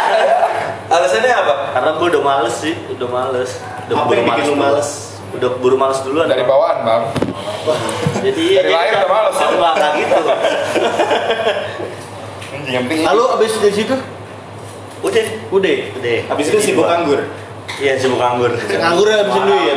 Alasannya 0.88 1.32
apa? 1.34 1.54
karena 1.72 1.90
gue 1.94 2.06
udah 2.10 2.22
males 2.22 2.54
sih 2.54 2.74
udah 2.90 3.08
males 3.08 3.50
udah 3.88 3.94
Apa 3.96 4.12
yang 4.12 4.26
bikin 4.26 4.44
lu 4.46 4.56
males? 4.58 4.88
udah 5.30 5.48
buru 5.56 5.76
males 5.76 6.00
duluan 6.02 6.24
dari 6.24 6.40
bawaan 6.42 6.84
bang 6.84 7.02
jadi 8.20 8.44
Dari 8.58 8.68
lahir 8.68 8.92
udah 8.98 9.08
males. 9.08 9.34
enggak 9.38 9.72
enggak 9.72 9.92
gitu 9.94 10.14
yang 12.68 12.82
penting 12.84 13.00
Lalu 13.02 13.22
abis 13.32 13.50
dari 13.56 13.74
situ 13.74 13.96
udah 14.98 15.24
udah. 15.48 15.76
udah 15.94 16.16
Habis 16.26 16.44
itu 16.50 16.58
sibuk 16.60 16.84
anggur. 16.84 17.22
Iya 17.76 17.92
sibuk 17.94 18.16
nganggur 18.16 18.52
Nganggur 18.56 19.06
habisin 19.06 19.42
duit 19.44 19.62
ya. 19.62 19.74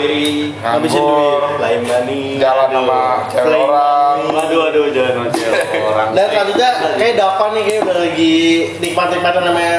Habisin 0.74 1.04
duit. 1.04 1.40
Lain 1.60 1.82
bani. 1.84 2.22
jalan 2.40 2.70
sama 2.72 3.02
cewek 3.28 3.54
orang 3.54 4.18
aduh 4.34 4.62
aduh 4.68 4.86
jangan 4.90 5.14
sama 5.14 5.30
cewek 5.30 5.84
orang 5.84 6.08
Dan 6.12 6.26
selanjutnya 6.28 6.70
kayak 6.96 7.14
Dava 7.16 7.46
nih 7.52 7.64
kayak 7.64 7.80
udah 7.84 7.98
lagi 8.00 8.34
nikmat-nikmatan 8.80 9.42
namanya 9.46 9.78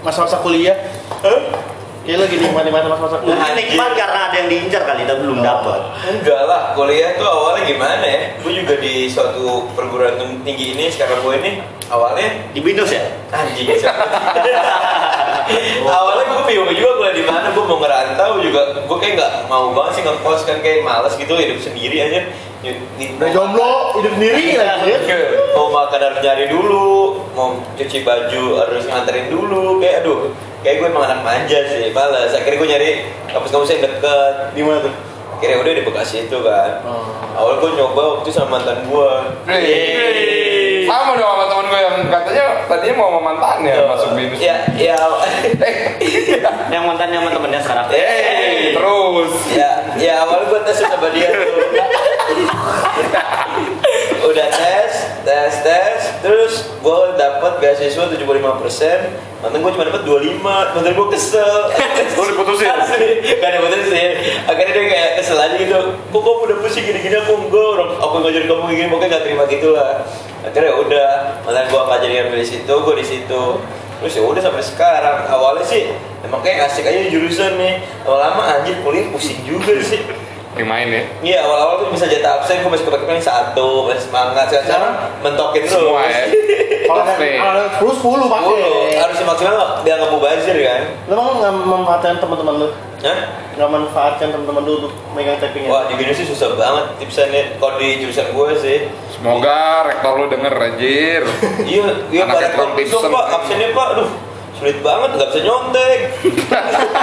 masa-masa 0.00 0.36
kuliah. 0.38 0.76
Kayak 2.04 2.18
lagi 2.20 2.36
nikmat-nikmatan 2.36 2.88
masa-masa 2.92 3.16
kuliah. 3.16 3.32
mungkin 3.32 3.56
nikmat 3.56 3.90
karena 3.96 4.18
ada 4.28 4.36
yang 4.36 4.48
diincar 4.52 4.82
kali 4.84 5.08
tapi 5.08 5.20
belum 5.24 5.40
dapat 5.40 5.80
Enggak 6.04 6.42
lah, 6.44 6.62
kuliah 6.76 7.16
tuh 7.16 7.24
awalnya 7.24 7.64
gimana 7.64 8.04
ya? 8.04 8.20
Gue 8.44 8.52
juga 8.52 8.76
di 8.76 9.08
suatu 9.08 9.72
perguruan 9.72 10.20
tinggi 10.44 10.76
ini, 10.76 10.92
sekarang 10.92 11.24
gue 11.24 11.34
ini 11.40 11.50
awalnya 11.88 12.52
di 12.52 12.60
Windows 12.60 12.92
ya 12.92 13.08
anjing? 13.32 13.72
awalnya 15.84 16.24
gue 16.30 16.42
bingung 16.48 16.70
juga 16.72 16.90
kuliah 16.96 17.14
di 17.14 17.24
mana, 17.24 17.52
gue 17.52 17.64
mau 17.64 17.78
ngerantau 17.80 18.40
juga, 18.40 18.60
gue 18.84 18.98
kayak 19.00 19.14
nggak 19.18 19.32
mau 19.48 19.72
banget 19.76 19.92
sih 19.98 20.02
ngekos 20.02 20.40
kan 20.48 20.58
kayak 20.64 20.84
males 20.84 21.14
gitu 21.14 21.32
hidup 21.36 21.58
sendiri 21.60 21.96
aja. 22.00 22.20
Udah 23.20 23.28
jomblo, 23.28 24.00
hidup 24.00 24.12
sendiri 24.16 24.56
lagi 24.56 24.88
ya. 24.88 24.98
mau 25.52 25.68
makan 25.68 26.00
harus 26.00 26.20
nyari 26.24 26.48
dulu, 26.48 27.20
mau 27.36 27.60
cuci 27.76 28.00
baju 28.02 28.44
harus 28.64 28.84
nganterin 28.88 29.28
dulu, 29.28 29.78
kayak 29.78 30.04
aduh, 30.04 30.32
kayak 30.64 30.80
gue 30.80 30.88
emang 30.88 31.04
anak 31.04 31.20
manja 31.20 31.58
sih, 31.68 31.92
males. 31.92 32.32
Akhirnya 32.32 32.56
gue 32.56 32.68
nyari 32.68 32.90
kampus-kampus 33.28 33.70
yang 33.76 33.82
deket. 33.84 34.34
Di 34.56 34.62
mana 34.64 34.80
tuh? 34.80 35.13
Akhirnya 35.34 35.58
udah 35.60 35.72
di 35.74 35.82
Bekasi 35.82 36.16
itu 36.30 36.38
kan. 36.46 36.80
Oh. 36.86 37.10
Awal 37.34 37.58
gue 37.58 37.70
nyoba 37.74 38.02
waktu 38.18 38.30
sama 38.30 38.58
mantan 38.58 38.86
gue. 38.86 39.10
Hei. 39.50 40.86
sama 40.86 41.16
dong 41.16 41.26
sama 41.26 41.44
temen 41.48 41.66
gue 41.72 41.80
yang 41.80 41.96
katanya 42.12 42.44
tadinya 42.68 42.94
mau 43.00 43.08
sama 43.10 43.20
mantannya 43.32 43.74
masuk 43.88 44.10
binus 44.14 44.38
Ya, 44.38 44.56
ya, 44.76 44.94
yang 46.70 46.84
mantannya 46.86 47.18
sama 47.18 47.30
temennya 47.32 47.60
sekarang 47.64 47.86
eh, 47.90 48.76
terus 48.76 49.32
ya, 49.56 49.70
ya 49.96 50.12
awal 50.22 50.44
gue 50.44 50.60
tes 50.62 50.78
sama 50.84 51.08
dia 51.10 51.32
tuh. 51.32 51.50
Udah 54.28 54.48
tes, 54.48 54.93
tes, 55.24 55.52
tes, 55.64 56.00
terus 56.20 56.68
gue 56.84 57.00
dapet 57.16 57.52
beasiswa 57.58 58.04
75 58.12 58.20
mantan 59.44 59.60
gue 59.60 59.72
cuma 59.76 59.84
dapet 59.84 60.02
25, 60.08 60.40
mantan 60.40 60.92
gue 60.96 61.08
kesel. 61.12 61.68
Lu 62.16 62.24
diputusin? 62.32 62.64
Gak 63.44 63.50
diputusin. 63.60 64.10
Akhirnya 64.48 64.72
dia 64.72 64.84
kayak 64.88 65.10
kesel 65.20 65.36
aja 65.36 65.56
gitu. 65.60 65.76
Kok 66.08 66.20
kamu 66.24 66.40
udah 66.48 66.56
pusing 66.64 66.84
gini-gini 66.88 67.16
aku 67.20 67.44
enggak, 67.44 67.68
orang 67.76 67.90
aku 68.00 68.14
ngajarin 68.24 68.48
kamu 68.48 68.62
gini, 68.72 68.88
pokoknya 68.88 69.12
gak 69.12 69.24
terima 69.28 69.44
gitu 69.44 69.68
lah. 69.76 70.00
Akhirnya 70.48 70.72
ya 70.72 70.74
udah, 70.80 71.08
mantan 71.44 71.64
gue 71.68 71.80
gak 71.80 72.00
jadi 72.00 72.14
ambil 72.24 72.40
di 72.40 72.48
situ, 72.48 72.72
gue 72.72 72.94
di 72.96 73.06
situ. 73.06 73.42
Terus 74.00 74.12
ya 74.16 74.22
udah 74.24 74.42
sampai 74.44 74.64
sekarang. 74.64 75.18
Awalnya 75.28 75.64
sih 75.68 75.92
emang 76.24 76.40
kayak 76.40 76.72
asik 76.72 76.88
aja 76.88 77.04
di 77.04 77.12
jurusan 77.12 77.60
nih. 77.60 77.84
Lama-lama 78.08 78.60
anjir 78.60 78.80
kuliah 78.80 79.12
pusing 79.12 79.44
juga 79.44 79.76
sih. 79.84 80.00
Yang 80.54 80.68
main 80.70 80.88
ya 80.88 81.02
Iya 81.22 81.38
awal-awal 81.46 81.74
tuh 81.82 81.88
bisa 81.90 82.06
jatah 82.06 82.38
absen, 82.38 82.62
gue 82.62 82.70
masih 82.70 82.86
paling 82.86 83.22
satu, 83.22 83.90
masih 83.90 84.06
semangat. 84.06 84.46
Sekarang, 84.46 84.66
sekarang 84.66 84.92
mentokin 85.20 85.62
terus. 85.66 85.74
semua 85.74 86.02
ya 86.06 86.24
Kalau 86.84 87.00
ada 87.00 87.16
ada 87.16 87.62
sepuluh 87.74 87.94
sepuluh 87.96 88.26
Sepuluh. 88.28 88.52
pakai. 88.52 89.00
harus 89.00 89.16
maksimal 89.24 89.52
nggak 89.56 89.70
biar 89.88 89.96
nggak 89.98 90.12
mubazir 90.12 90.56
kan? 90.60 90.82
Lu 91.08 91.12
emang 91.16 91.36
nggak 91.40 91.52
memanfaatkan 91.64 92.14
teman-teman 92.20 92.54
lu? 92.60 92.68
Hah? 93.00 93.18
Nggak 93.56 93.70
manfaatkan 93.72 94.28
teman-teman 94.28 94.62
lu 94.68 94.72
untuk 94.84 94.92
megang 95.16 95.38
tappingnya? 95.40 95.68
Wah 95.72 95.88
di 95.88 95.94
sih 96.12 96.26
susah 96.28 96.52
banget 96.60 96.84
tipsannya. 97.00 97.56
Kalau 97.56 97.80
di 97.80 97.88
jurusan 98.04 98.26
gue 98.36 98.48
sih, 98.60 98.78
semoga 99.16 99.88
rektor 99.88 100.12
lu 100.20 100.26
denger 100.28 100.52
anjir 100.52 101.22
iya, 101.64 101.84
iya 102.12 102.24
kok 102.28 102.76
bisa 102.76 103.00
tipsen. 103.00 103.08
pak, 103.08 103.24
absennya 103.32 103.68
pak, 103.72 103.86
aduh 103.96 104.10
sulit 104.64 104.80
banget, 104.80 105.10
nggak 105.20 105.28
bisa 105.28 105.40
nyontek. 105.44 105.98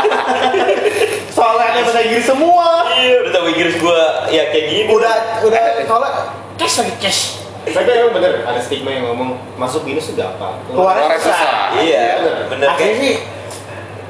Soalnya 1.38 1.66
ada 1.70 1.80
bahasa 1.86 2.02
Inggris 2.02 2.26
semua. 2.26 2.90
iya, 2.98 3.22
udah 3.22 3.32
tahu 3.38 3.46
Inggris 3.54 3.78
gue 3.78 4.02
ya 4.34 4.50
kayak 4.50 4.66
gini. 4.66 4.90
Udah 4.90 5.46
udah 5.46 5.62
soalnya 5.86 6.12
cash 6.58 6.82
lagi 6.82 6.94
cash. 6.98 7.22
Tapi 7.62 7.86
emang 7.94 8.18
bener 8.18 8.42
ada 8.42 8.58
stigma 8.58 8.90
yang 8.90 9.14
ngomong 9.14 9.38
masuk 9.62 9.86
binus 9.86 10.10
itu 10.10 10.18
gampang. 10.18 10.58
Keluarnya 10.66 11.06
Keluarnya 11.06 11.20
susah. 11.22 11.38
susah. 11.38 11.86
Iya, 11.86 12.06
bener 12.50 12.66
Akhirnya 12.66 12.74
kayak 12.82 12.96
sih 12.98 13.14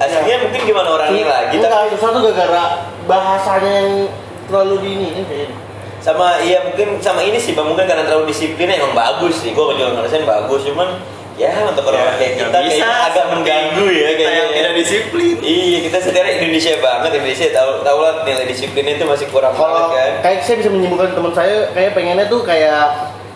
aslinya 0.01 0.37
mungkin 0.47 0.61
gimana 0.65 0.89
orangnya 0.95 1.25
lagi, 1.27 1.55
tapi 1.59 1.91
susah 1.93 2.09
tuh 2.09 2.21
gara-gara 2.31 2.63
bahasanya 3.05 3.71
yang 3.83 3.91
terlalu 4.47 4.75
dini 4.79 5.05
ini 5.11 5.21
kayaknya. 5.27 5.57
sama 6.01 6.41
iya 6.41 6.65
mungkin 6.65 6.97
sama 6.97 7.21
ini 7.21 7.37
sih 7.37 7.53
bang 7.53 7.61
mungkin 7.61 7.85
karena 7.85 8.09
terlalu 8.09 8.33
disiplinnya 8.33 8.81
emang 8.81 8.97
bagus 8.97 9.45
sih 9.45 9.53
gue 9.53 9.61
juga 9.77 9.93
ngerasain 9.93 10.25
bagus 10.25 10.65
cuman 10.65 10.97
ya 11.41 11.53
untuk 11.65 11.83
orang-orang 11.89 12.17
kayak 12.21 12.33
kita 12.37 12.57
bisa 12.61 12.85
kayaknya 12.85 12.97
agak 13.09 13.25
mengganggu 13.33 13.85
ya 13.89 14.09
kita 14.13 14.17
kayaknya. 14.21 14.37
yang 14.37 14.49
tidak 14.53 14.73
disiplin. 14.77 15.35
Iya 15.41 15.77
kita 15.89 15.97
sebenarnya 16.05 16.33
Indonesia 16.37 16.73
banget 16.77 17.11
Indonesia 17.17 17.45
tahu 17.49 17.71
tahu 17.81 17.97
lah 17.97 18.13
nilai 18.21 18.45
disiplinnya 18.45 18.93
itu 19.01 19.05
masih 19.09 19.27
kurang 19.33 19.53
Kalau 19.57 19.65
banget 19.73 19.89
kan. 19.97 20.11
kayak 20.21 20.39
saya 20.45 20.55
bisa 20.61 20.69
menyimpulkan 20.69 21.09
teman 21.17 21.33
saya 21.33 21.55
kayak 21.73 21.91
pengennya 21.97 22.25
tuh 22.29 22.41
kayak 22.45 22.81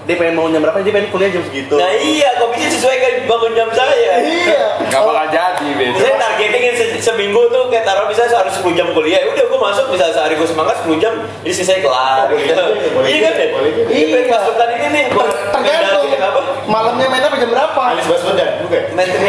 dia 0.06 0.16
pengen 0.16 0.34
bangun 0.38 0.52
jam 0.54 0.62
berapa 0.62 0.78
dia 0.80 0.94
pengen 0.94 1.10
kuliah 1.10 1.30
jam 1.34 1.44
segitu. 1.46 1.74
nah 1.76 1.90
iya 1.92 2.30
kok 2.38 2.50
bisa 2.54 2.68
sesuaikan 2.70 3.26
bangun 3.26 3.52
jam 3.58 3.68
saya 3.74 4.22
iya. 4.22 4.66
Gak 4.86 5.02
bakal 5.02 5.26
jadi 5.34 5.58
Saya 5.58 5.76
besok 5.76 6.16
targeting 6.22 6.64
se- 6.78 7.02
seminggu 7.02 7.42
tuh 7.50 7.68
kayak 7.68 7.84
taruh 7.84 8.06
bisa 8.06 8.30
harus 8.30 8.54
10 8.54 8.78
jam 8.78 8.88
kuliah. 8.94 9.18
Ya 9.18 9.28
Udah 9.28 9.46
gue 9.50 9.60
masuk 9.60 9.86
bisa 9.92 10.14
sehari 10.14 10.38
gue 10.38 10.48
semangat 10.48 10.86
10 10.86 11.02
jam 11.02 11.14
jadi 11.42 11.54
selesai 11.58 11.80
kelar 11.82 12.30
gitu. 12.32 12.54
Iya 13.04 13.20
kan? 13.26 13.34
ya? 13.34 13.48
juga. 13.50 13.82
Iya, 13.90 14.06
pengen 14.14 14.28
pasukan 14.30 14.70
ini 14.78 14.88
nih. 14.94 15.06
Tergantung 15.52 16.06
malamnya 16.70 17.08
main 17.10 17.24
apa 17.24 17.36
jam 17.38 17.50
berapa? 17.50 17.82
Anies 17.94 18.08
Baswedan 18.08 18.50
juga. 18.62 18.80
Menteri 18.94 19.28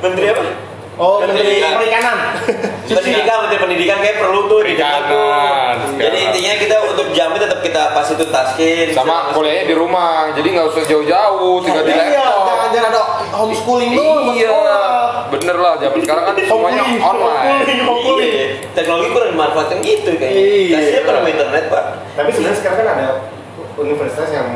Menteri 0.00 0.26
apa? 0.32 0.71
Oh, 0.94 1.18
menteri 1.18 1.56
Menteri- 1.56 1.78
perikanan. 1.78 2.16
pendidikan 2.92 3.36
menteri 3.40 3.58
pendidikan 3.58 3.98
kayak 3.98 4.16
perlu 4.20 4.44
tuh 4.44 4.60
di 4.60 4.74
Perikanan, 4.74 5.76
jadi 5.96 6.18
intinya 6.22 6.54
kita 6.58 6.76
untuk 6.84 7.06
jamnya 7.10 7.40
tetap 7.40 7.60
kita 7.60 7.82
pas 7.90 8.04
itu 8.04 8.24
taskin 8.26 8.86
sama 8.90 9.32
kuliahnya 9.32 9.64
di 9.64 9.74
rumah 9.74 10.28
jadi 10.30 10.44
nggak 10.44 10.66
usah 10.68 10.84
jauh-jauh 10.84 11.56
tinggal 11.60 11.80
di 11.82 11.92
Iya, 11.92 12.20
laptop. 12.20 12.44
jangan 12.44 12.68
jangan 12.70 12.88
ada 12.90 13.02
homeschooling 13.32 13.90
doang 13.90 14.20
buat 14.22 14.34
iya 14.34 14.46
sekolah. 14.46 14.84
bener 15.30 15.56
lah 15.56 15.74
zaman 15.78 15.98
sekarang 15.98 16.24
kan 16.26 16.34
semuanya 16.36 16.82
online. 17.00 17.64
iya. 18.20 18.44
Teknologi 18.72 19.08
kurang 19.08 19.30
dimanfaatkan 19.32 19.78
gitu 19.80 20.10
kayaknya. 20.12 20.44
Iya. 20.44 20.76
kasihnya 20.76 21.02
pada 21.02 21.20
internet 21.24 21.64
pak. 21.68 21.84
Tapi 22.12 22.28
sebenarnya 22.30 22.58
sekarang 22.58 22.78
kan 22.78 22.88
ada 22.90 23.08
universitas 23.74 24.28
yang 24.28 24.48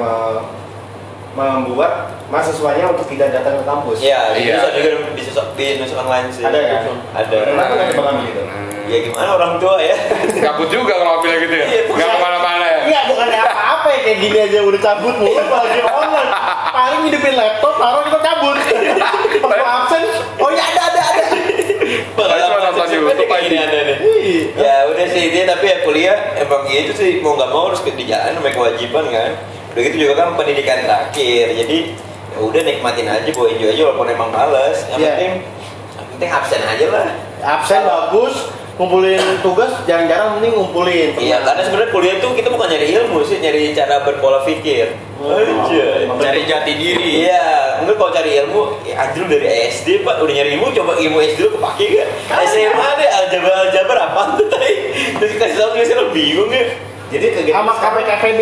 membuat 1.36 1.92
mahasiswanya 2.32 2.96
untuk 2.96 3.06
tidak 3.12 3.28
datang 3.36 3.60
ke 3.60 3.64
kampus. 3.68 3.98
Iya, 4.00 4.20
Iya. 4.34 4.56
bisa 5.12 5.30
juga 5.36 5.52
di 5.52 5.64
nusa 5.76 5.94
online 6.00 6.28
sih. 6.32 6.42
Ada 6.42 6.58
kan? 6.58 6.82
Ada. 7.12 7.36
Kenapa 7.52 7.72
nggak 7.76 7.88
dibangun 7.92 8.16
gitu? 8.24 8.42
Ya 8.86 8.98
gimana 9.02 9.30
orang 9.34 9.52
tua 9.58 9.76
ya? 9.82 9.96
gabut 10.46 10.70
juga 10.70 10.94
kalau 10.94 11.18
mobilnya 11.18 11.38
gitu 11.42 11.54
ya 11.58 11.66
Iya, 11.66 11.80
nggak 11.90 12.06
ke 12.06 12.18
mana-mana 12.22 12.64
ya 12.64 12.78
Iya, 12.86 13.00
bukan 13.10 13.26
apa-apa 13.34 13.88
ya 13.90 13.98
kayak 14.06 14.18
gini 14.22 14.38
aja 14.38 14.58
udah 14.62 14.80
cabut 14.80 15.14
mulu 15.18 15.34
apalagi 15.42 15.80
online. 15.82 16.30
Paling 16.70 17.00
hidupin 17.10 17.34
laptop, 17.34 17.74
taruh 17.82 18.02
kita 18.06 18.18
cabut. 18.22 18.56
Pas 19.42 19.50
mau 19.58 19.68
absen, 19.82 20.02
oh 20.38 20.50
iya 20.54 20.64
ada 20.70 20.80
ada 20.86 21.02
ada. 21.02 21.24
Cuma 22.14 22.58
nonton 22.62 22.88
YouTube 22.94 23.30
aja. 23.30 23.58
ada 23.66 23.78
nih. 23.90 23.96
Iya. 23.98 24.42
Ya 24.54 24.74
udah 24.86 25.06
sih 25.10 25.24
dia 25.34 25.44
tapi 25.50 25.64
ya 25.66 25.76
kuliah 25.82 26.18
emang 26.38 26.62
gitu 26.70 26.92
sih 26.94 27.10
mau 27.26 27.34
nggak 27.34 27.50
mau 27.50 27.74
harus 27.74 27.82
jalan 27.82 28.30
namanya 28.38 28.54
kewajiban 28.54 29.04
kan. 29.10 29.30
Udah 29.76 29.84
gitu 29.84 30.08
juga 30.08 30.14
kan 30.16 30.32
pendidikan 30.40 30.80
terakhir. 30.80 31.52
Jadi 31.52 31.92
ya 32.32 32.38
udah 32.40 32.60
nikmatin 32.64 33.04
aja, 33.12 33.28
bawa 33.28 33.52
enjoy 33.52 33.68
aja 33.76 33.82
walaupun 33.84 34.08
emang 34.08 34.32
males. 34.32 34.88
Yang 34.88 34.96
Iya. 34.96 35.10
penting 35.12 35.32
yang 35.92 36.06
penting 36.16 36.30
absen 36.32 36.60
aja 36.64 36.86
lah. 36.88 37.06
Absen 37.44 37.80
bagus, 37.84 38.34
ngumpulin 38.80 39.20
tugas 39.44 39.68
jarang-jarang 39.84 40.40
mending 40.40 40.56
ngumpulin. 40.56 41.12
Iya, 41.20 41.44
karena 41.44 41.60
sebenarnya 41.60 41.92
kuliah 41.92 42.14
itu 42.16 42.28
kita 42.32 42.48
bukan 42.48 42.72
nyari 42.72 42.86
ilmu 42.88 43.20
sih, 43.20 43.36
nyari 43.36 43.76
cara 43.76 44.00
berpola 44.00 44.40
pikir. 44.48 44.96
Oh. 45.16 45.36
Aja. 45.36 46.08
cari 46.20 46.44
jati 46.44 46.72
diri 46.76 47.24
Iya, 47.24 47.80
mungkin 47.80 47.96
kalau 47.96 48.12
cari 48.12 48.36
ilmu, 48.36 48.80
ya 48.84 48.96
anjir 49.00 49.24
dari 49.28 49.48
SD 49.68 50.00
pak, 50.00 50.20
udah 50.20 50.32
nyari 50.32 50.56
ilmu, 50.56 50.72
coba 50.72 50.96
ilmu 50.96 51.20
SD 51.20 51.38
lu 51.44 51.50
kepake 51.56 51.84
gak? 52.00 52.08
SMA 52.48 52.88
deh, 52.96 53.08
aljabar 53.12 53.52
aljabar 53.64 53.96
apa 54.08 54.40
tuh 54.40 54.48
tadi? 54.48 54.72
Terus 55.20 55.36
kasih 55.36 55.56
tau 55.56 55.72
biasanya 55.72 56.00
lu 56.00 56.12
bingung 56.16 56.48
ya. 56.48 56.64
Jadi 57.12 57.26
kegiatan 57.32 57.60
Sama 57.60 57.72
KPKPB. 57.76 58.40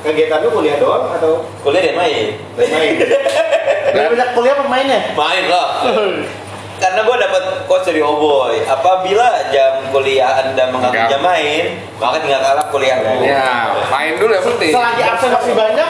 Kegiatan 0.00 0.40
lu 0.40 0.50
kuliah 0.50 0.76
doang 0.76 1.10
atau 1.10 1.44
Kuliah 1.60 1.82
deh 1.82 1.94
main, 1.94 2.26
main? 2.56 2.92
Lebih 3.90 4.08
banyak 4.12 4.28
kuliah 4.32 4.54
pemainnya. 4.56 5.00
main 5.12 5.44
lah. 5.46 5.68
karena 6.80 7.04
gue 7.04 7.16
dapat 7.18 7.42
quotes 7.68 7.86
dari 7.86 8.00
Oboy 8.00 8.64
apabila 8.64 9.28
jam 9.52 9.84
kuliah 9.92 10.40
anda 10.40 10.72
mengganggu 10.72 10.96
Enggak. 10.96 11.12
jam 11.12 11.20
main 11.20 11.64
maka 12.00 12.16
tinggal 12.18 12.40
kalah 12.40 12.66
kuliahmu 12.72 13.20
Ya, 13.20 13.68
main 13.86 14.16
dulu 14.16 14.32
yang 14.32 14.46
penting. 14.46 14.72
Selagi 14.72 15.02
absen 15.04 15.28
masih 15.28 15.52
banyak, 15.52 15.88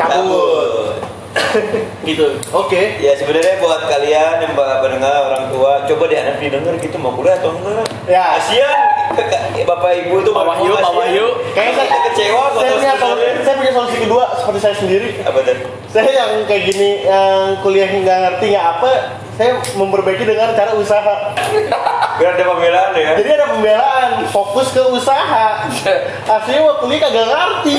cabut. 0.00 0.87
gitu. 2.08 2.40
Oke. 2.52 2.98
Ya 2.98 3.12
sebenarnya 3.14 3.60
buat 3.60 3.84
kalian 3.86 4.42
yang 4.42 4.52
para 4.56 4.80
pendengar 4.80 5.12
orang 5.28 5.44
tua, 5.52 5.84
coba 5.84 6.02
deh 6.08 6.18
anak 6.18 6.36
didengar 6.40 6.74
gitu 6.80 6.96
mau 6.96 7.12
kuliah 7.14 7.36
atau 7.38 7.54
enggak. 7.54 7.86
Ya. 8.08 8.40
Kasihan 8.40 8.80
ke- 9.14 9.64
bapak 9.68 9.90
ibu 10.06 10.24
mau 10.32 10.46
Wahyu, 10.48 10.72
Pak 10.72 10.80
kasihan. 10.80 10.96
Wahyu. 10.96 11.26
Kayaknya 11.52 11.72
saya, 11.76 11.98
kecewa 12.08 12.42
saya 12.56 12.72
punya, 12.72 12.92
solusi, 12.96 13.28
saya 13.44 13.54
punya 13.58 13.72
solusi 13.72 13.96
kedua 14.00 14.24
seperti 14.38 14.58
saya 14.62 14.74
sendiri. 14.76 15.08
Apa 15.24 15.38
tuh? 15.44 15.56
Saya 15.88 16.10
yang 16.12 16.30
kayak 16.44 16.62
gini, 16.68 16.90
yang 17.04 17.60
kuliah 17.64 17.88
nggak 17.88 18.18
ngerti 18.28 18.44
nggak 18.52 18.66
apa, 18.78 18.90
saya 19.36 19.50
memperbaiki 19.76 20.24
dengan 20.24 20.52
cara 20.56 20.72
usaha. 20.76 21.32
Biar 22.18 22.34
ada 22.34 22.44
pembelaan 22.50 22.92
ya. 22.98 23.14
Jadi 23.14 23.30
ada 23.30 23.46
pembelaan, 23.54 24.08
fokus 24.32 24.74
ke 24.74 24.82
usaha. 24.82 25.68
Aslinya 26.34 26.60
waktu 26.66 26.82
kuliah 26.88 27.00
kagak 27.04 27.26
ngerti. 27.30 27.76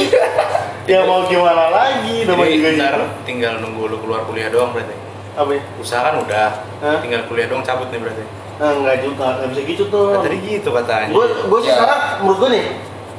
Ya 0.89 1.05
mau 1.05 1.21
gimana 1.23 1.69
lagi, 1.69 2.25
namanya 2.25 2.49
juga 2.49 2.69
ntar 2.73 2.93
gitu. 2.95 3.05
tinggal 3.23 3.53
nunggu 3.61 3.83
lu 3.85 3.97
keluar 3.99 4.25
kuliah 4.25 4.49
doang 4.49 4.73
berarti. 4.73 4.97
Apa 5.37 5.51
ya? 5.53 5.61
Usaha 5.77 6.01
kan 6.01 6.15
udah, 6.17 6.47
Hah? 6.81 6.97
tinggal 6.99 7.29
kuliah 7.29 7.45
doang 7.45 7.61
cabut 7.61 7.87
nih 7.87 8.01
berarti. 8.01 8.25
Nah, 8.57 8.69
enggak 8.73 8.97
juga, 8.99 9.37
nggak 9.37 9.49
bisa 9.53 9.61
gitu 9.63 9.83
tuh. 9.87 10.05
Kan 10.11 10.25
tadi 10.25 10.37
gitu 10.41 10.69
katanya. 10.73 11.07
Gue 11.13 11.25
gue 11.29 11.59
sih 11.61 11.69
Ya. 11.69 11.77
sekarang 11.77 12.01
menurut 12.19 12.37
gue 12.41 12.49
nih, 12.51 12.65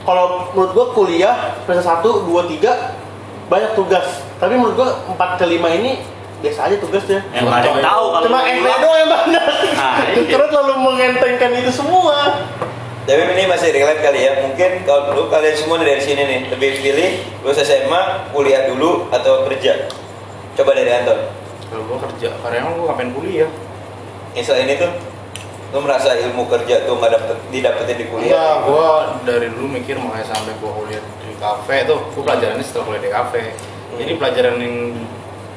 kalau 0.02 0.24
menurut 0.50 0.72
gue 0.74 0.86
kuliah 0.92 1.34
semester 1.62 1.84
satu, 1.86 2.26
dua, 2.26 2.42
tiga 2.44 2.72
banyak 3.46 3.72
tugas. 3.72 4.06
Tapi 4.36 4.52
menurut 4.52 4.74
gue 4.74 4.88
empat 5.08 5.38
ke 5.38 5.46
lima 5.46 5.70
ini 5.70 6.02
biasa 6.40 6.66
aja 6.66 6.76
tugasnya. 6.76 7.22
Yang 7.30 7.46
ada 7.46 7.68
yang 7.68 7.80
tahu 7.80 8.04
kalau 8.10 8.24
Cuma 8.26 8.38
pulang. 8.42 8.80
doang 8.80 8.98
yang 8.98 9.10
banyak. 9.10 9.44
Nah. 9.80 9.96
Karena 10.12 10.46
terlalu 10.50 10.74
mengentengkan 10.76 11.50
itu 11.56 11.70
semua. 11.70 12.16
Tapi 13.08 13.16
ini 13.16 13.44
masih 13.48 13.72
relate 13.72 14.00
kali 14.04 14.20
ya. 14.22 14.32
Mungkin 14.44 14.84
kalau 14.84 15.10
dulu 15.10 15.32
kalian 15.32 15.56
semua 15.56 15.80
dari 15.80 15.98
sini 15.98 16.22
nih 16.22 16.40
lebih 16.52 16.70
pilih 16.84 17.10
lulus 17.42 17.58
SMA, 17.64 18.30
kuliah 18.30 18.68
dulu 18.68 19.08
atau 19.08 19.48
kerja. 19.48 19.88
Coba 20.54 20.76
dari 20.76 20.92
Anton. 20.92 21.18
Kalau 21.70 21.86
gua 21.86 21.98
kerja, 22.02 22.34
karena 22.42 22.66
emang 22.66 22.82
gua 22.82 22.92
ngapain 22.92 23.10
kuliah? 23.14 23.50
Yang 24.34 24.44
selain 24.50 24.68
itu, 24.74 24.88
lu 25.70 25.78
merasa 25.82 26.18
ilmu 26.18 26.50
kerja 26.50 26.82
tuh 26.82 26.98
nggak 26.98 27.12
dapet 27.14 27.36
didapetin 27.54 27.94
di 27.94 28.04
Enggak, 28.10 28.10
kuliah? 28.10 28.54
gua 28.66 28.88
dari 29.22 29.46
dulu 29.54 29.66
mikir 29.70 29.94
makanya 29.96 30.34
sampai 30.34 30.54
gua 30.58 30.74
kuliah 30.74 31.02
di 31.22 31.34
kafe 31.38 31.86
tuh, 31.86 31.98
gua 32.14 32.22
pelajarannya 32.26 32.64
setelah 32.66 32.84
kuliah 32.90 33.02
di 33.06 33.10
kafe. 33.10 33.42
Jadi 34.02 34.12
pelajaran 34.18 34.54
yang 34.58 34.76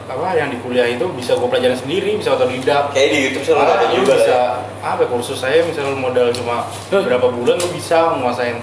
apa 0.04 0.36
yang 0.36 0.52
di 0.52 0.60
kuliah 0.60 0.88
itu 0.92 1.08
bisa 1.16 1.40
gua 1.40 1.48
pelajaran 1.48 1.80
sendiri, 1.80 2.20
bisa 2.20 2.36
otodidak. 2.36 2.92
Kayak 2.92 3.10
di 3.16 3.20
YouTube 3.30 3.46
selalu 3.48 3.72
ada 3.72 3.86
lu 3.88 3.96
juga 4.04 4.14
bisa 4.20 4.36
lah. 4.36 4.54
apa 4.84 5.04
kursus 5.08 5.40
saya 5.40 5.64
misalnya 5.64 5.96
modal 5.96 6.28
cuma 6.36 6.68
berapa 6.92 7.28
bulan 7.32 7.56
lu 7.56 7.68
bisa 7.72 8.12
menguasain 8.12 8.60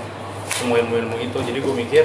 semua 0.53 0.85
ilmu-ilmu 0.85 1.17
itu. 1.17 1.39
Jadi 1.41 1.59
gue 1.65 1.75
mikir 1.75 2.05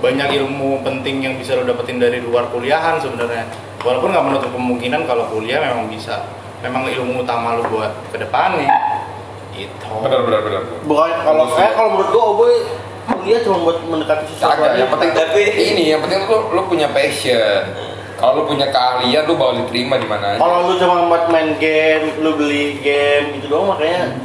banyak 0.00 0.28
ilmu 0.40 0.80
penting 0.80 1.20
yang 1.20 1.34
bisa 1.36 1.56
lo 1.56 1.64
dapetin 1.68 2.00
dari 2.00 2.24
luar 2.24 2.48
kuliahan 2.48 2.96
sebenarnya. 3.00 3.44
Walaupun 3.84 4.16
nggak 4.16 4.24
menutup 4.24 4.50
kemungkinan 4.56 5.04
kalau 5.04 5.28
kuliah 5.28 5.60
memang 5.60 5.92
bisa 5.92 6.24
memang 6.64 6.88
ilmu 6.88 7.20
utama 7.20 7.60
lu 7.60 7.68
buat 7.68 7.92
ke 8.08 8.16
depannya. 8.16 8.72
Itu. 9.54 9.86
Benar, 10.02 10.24
benar, 10.24 10.40
benar. 10.40 10.60
Bukan 10.82 11.10
kalau 11.20 11.44
saya 11.52 11.70
kalau 11.76 11.88
menurut 11.94 12.10
gue 12.10 12.24
Oboy 12.24 12.54
kuliah 13.04 13.40
cuma 13.44 13.56
buat 13.60 13.76
mendekati 13.84 14.24
sesuatu 14.32 14.64
yang 14.72 14.88
penting 14.88 15.12
Tapi- 15.12 15.52
ini, 15.52 15.84
yang 15.92 16.00
penting 16.00 16.24
lu 16.24 16.56
lu 16.56 16.60
punya 16.64 16.88
passion. 16.88 17.92
Kalau 18.24 18.40
lu 18.40 18.48
punya 18.48 18.72
keahlian, 18.72 19.28
lu 19.28 19.36
bakal 19.36 19.60
diterima 19.60 20.00
di 20.00 20.08
mana 20.08 20.24
aja. 20.32 20.40
Kalau 20.40 20.58
lu 20.64 20.80
cuma 20.80 21.12
buat 21.12 21.28
main 21.28 21.60
game, 21.60 22.24
lu 22.24 22.32
beli 22.40 22.80
game 22.80 23.36
gitu 23.36 23.52
doang 23.52 23.68
makanya 23.68 24.16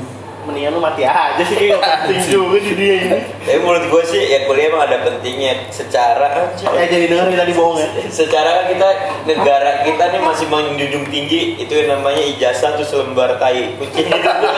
mendingan 0.47 0.71
lu 0.71 0.79
mati 0.79 1.03
aja 1.03 1.43
sih 1.43 1.59
kayak 1.59 1.83
penting 2.07 2.23
juga 2.31 2.63
di 2.63 2.71
dunia 2.79 2.95
ini. 2.95 3.19
Tapi 3.43 3.59
menurut 3.59 3.85
gue 3.91 4.03
sih 4.07 4.23
ya 4.31 4.47
kuliah 4.47 4.71
emang 4.71 4.87
ada 4.87 5.03
pentingnya 5.03 5.67
secara 5.67 6.47
Ya 6.63 6.87
jadi 6.87 7.11
denger 7.11 7.27
nih 7.27 7.39
tadi 7.43 7.53
bohong 7.59 7.75
ya. 7.75 7.87
secara 8.07 8.63
kan 8.63 8.65
kita 8.71 8.89
negara 9.27 9.83
kita 9.83 10.03
nih 10.15 10.21
masih 10.23 10.47
menjunjung 10.47 11.05
tinggi 11.11 11.59
itu 11.59 11.73
yang 11.75 11.99
namanya 11.99 12.23
ijazah 12.23 12.79
tuh 12.79 12.87
selembar 12.87 13.35
tai 13.35 13.75
kucing. 13.83 14.07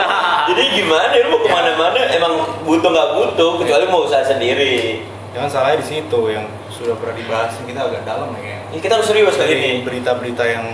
Jadi 0.53 0.63
gimana 0.77 1.17
lu 1.17 1.33
mau 1.33 1.41
ke 1.41 1.49
mana-mana 1.49 1.97
emang 2.13 2.45
butuh 2.61 2.93
nggak 2.93 3.09
butuh 3.17 3.57
kecuali 3.57 3.89
mau 3.89 4.05
usaha 4.05 4.21
sendiri. 4.21 5.01
Jangan 5.31 5.49
salahnya 5.49 5.77
di 5.79 5.87
situ 5.87 6.21
yang 6.27 6.43
sudah 6.67 6.95
pernah 6.99 7.15
dibahas 7.15 7.55
kita 7.57 7.81
agak 7.81 8.03
dalam 8.03 8.35
ya. 8.35 8.59
Ini 8.69 8.79
kita 8.79 8.99
harus 8.99 9.07
serius 9.07 9.35
kali 9.35 9.53
ini. 9.53 9.71
Berita-berita 9.81 10.43
yang 10.43 10.65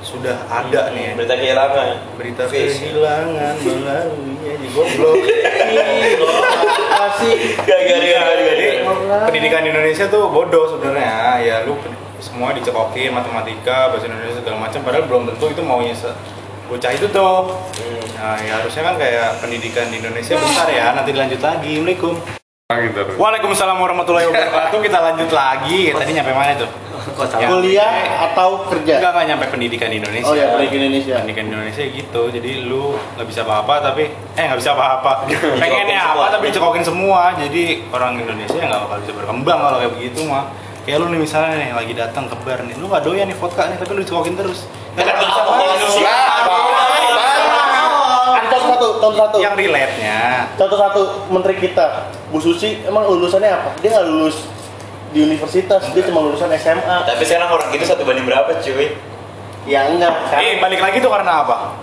sudah 0.00 0.46
ada 0.46 0.94
nih 0.94 1.02
ya. 1.02 1.12
Berita 1.18 1.34
kehilangan. 1.34 1.88
berita 2.16 2.42
Face. 2.46 2.78
kehilangan 2.78 3.54
melalui 3.66 4.46
aja 4.46 4.68
goblok 4.70 5.14
Kasih 7.00 7.36
Gak-gak 7.60 7.98
jadi 8.00 8.10
pendidikan 9.26 9.60
di 9.64 9.70
Indonesia 9.72 10.04
tuh 10.08 10.28
bodoh 10.28 10.68
sebenarnya 10.68 11.40
ya 11.40 11.56
lu 11.64 11.76
semua 12.20 12.52
dicekokin 12.52 13.10
matematika 13.10 13.88
bahasa 13.88 14.08
Indonesia 14.08 14.40
segala 14.40 14.56
macam 14.60 14.80
padahal 14.84 15.04
belum 15.08 15.22
tentu 15.32 15.46
itu 15.48 15.62
maunya 15.64 15.96
se 15.96 16.10
bocah 16.68 16.92
itu 16.92 17.08
tuh 17.08 17.56
Hmm. 17.80 18.04
nah 18.16 18.36
ya 18.36 18.60
harusnya 18.60 18.82
kan 18.84 18.94
kayak 18.96 19.40
pendidikan 19.40 19.88
di 19.88 19.96
Indonesia 19.98 20.36
bentar 20.36 20.68
ya 20.68 20.92
nanti 20.92 21.10
dilanjut 21.10 21.40
lagi 21.40 21.72
Assalamualaikum. 21.80 22.39
Waalaikumsalam 23.18 23.82
warahmatullahi 23.82 24.30
wabarakatuh. 24.30 24.78
Kita 24.78 24.98
lanjut 25.02 25.30
lagi. 25.34 25.90
Ya, 25.90 25.94
tadi 25.98 26.10
nyampe 26.14 26.30
mana 26.30 26.54
tuh? 26.54 26.70
Ya. 27.40 27.48
kuliah 27.48 27.92
atau 28.30 28.62
kerja. 28.68 29.00
enggak 29.00 29.10
enggak 29.10 29.26
nyampe 29.32 29.44
pendidikan 29.50 29.88
di 29.90 29.98
Indonesia. 29.98 30.30
Oh 30.30 30.36
ya, 30.36 30.54
pendidikan 30.54 30.80
Indonesia. 30.86 31.14
pendidikan 31.18 31.44
di 31.48 31.50
Indonesia 31.50 31.82
gitu. 31.82 32.22
Jadi 32.30 32.50
lu 32.68 32.94
nggak 33.16 33.26
bisa 33.26 33.40
apa-apa 33.42 33.74
tapi 33.90 34.04
eh 34.12 34.44
nggak 34.46 34.60
bisa 34.60 34.76
apa-apa. 34.76 35.26
Pengennya 35.64 35.98
apa 36.14 36.30
tapi 36.30 36.52
dicekokin 36.52 36.84
semua. 36.86 37.34
Jadi 37.34 37.90
orang 37.90 38.20
Indonesia 38.20 38.60
nggak 38.60 38.80
bakal 38.86 38.98
bisa 39.02 39.12
berkembang 39.16 39.58
kalau 39.58 39.78
kayak 39.82 39.92
begitu 39.98 40.20
mah. 40.28 40.44
Kayak 40.86 40.96
lu 41.02 41.06
nih 41.10 41.20
misalnya 41.24 41.54
nih 41.58 41.70
lagi 41.74 41.92
datang 41.96 42.24
ke 42.30 42.36
bar 42.46 42.60
nih. 42.62 42.76
Lu 42.78 42.86
nggak 42.86 43.02
doyan 43.02 43.26
nih 43.26 43.36
vodka 43.40 43.66
nih 43.66 43.76
tapi 43.80 43.90
lu 43.96 44.00
dicekokin 44.06 44.34
terus. 44.38 44.68
Bisa. 44.94 46.14
Contoh 48.50 48.60
satu, 48.76 48.88
contoh 48.98 49.26
satu. 49.30 49.36
yang 49.38 49.54
relate 49.54 49.94
nya 50.02 50.50
Contoh 50.58 50.78
satu, 50.78 51.02
menteri 51.30 51.54
kita, 51.62 52.10
Bu 52.30 52.38
Susi, 52.38 52.78
emang 52.80 53.04
lulusannya 53.04 53.50
apa? 53.50 53.70
Dia 53.78 53.90
nggak 53.90 54.06
lulus 54.06 54.46
di 55.10 55.18
universitas, 55.20 55.82
dia 55.90 56.02
cuma 56.04 56.22
lulusan 56.22 56.46
SMA. 56.54 56.96
Tapi 57.04 57.22
sekarang 57.22 57.50
orang 57.50 57.68
gitu 57.70 57.84
satu 57.84 58.02
banding 58.02 58.22
berapa 58.22 58.46
cuy? 58.56 58.94
Ya 59.66 59.84
enggak, 59.84 60.14
kan? 60.26 60.40
eh 60.40 60.56
balik 60.56 60.80
lagi 60.80 60.98
tuh 60.98 61.10
karena 61.10 61.44
apa 61.44 61.76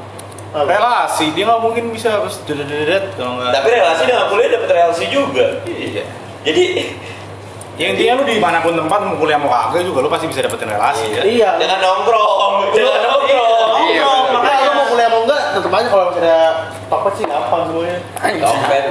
Apa? 0.50 0.66
relasi 0.66 1.30
dia 1.32 1.46
nggak 1.46 1.62
mungkin 1.62 1.94
bisa 1.94 2.10
harus 2.10 2.42
dedet 2.42 3.14
kalau 3.14 3.38
nggak 3.38 3.54
Tapi 3.54 3.68
relasi 3.70 4.02
dengan 4.04 4.26
kuliah 4.26 4.50
dapat 4.50 4.70
relasi 4.72 5.06
juga. 5.08 5.46
iya 5.64 6.02
Jadi 6.42 6.64
yang 7.78 7.94
intinya 7.94 8.14
lu 8.18 8.24
di 8.26 8.42
mana 8.42 8.58
pun 8.58 8.74
tempat 8.74 9.00
mau 9.04 9.14
kuliah 9.14 9.38
mau 9.38 9.46
kagak 9.48 9.86
juga 9.86 10.02
lu 10.02 10.10
pasti 10.10 10.26
bisa 10.26 10.42
dapetin 10.42 10.66
relasi 10.66 11.06
ya 11.12 11.22
Iya. 11.22 11.50
dengan 11.62 11.78
nongkrong, 11.78 12.74
dengan 12.74 12.98
nongkrong. 12.98 13.70
Iya, 13.86 14.02
Oh, 14.02 14.18
bener. 14.26 14.34
makanya 14.34 14.64
lu 14.64 14.74
mau 14.74 14.86
kuliah 14.90 15.10
mau 15.12 15.22
enggak, 15.22 15.42
tetep 15.54 15.72
aja 15.72 15.88
kalau 15.88 16.06
ada 16.10 16.38
topet 16.90 17.14
sih 17.14 17.24
gampang 17.24 17.62
semuanya. 17.68 17.98
Topet. 18.42 18.84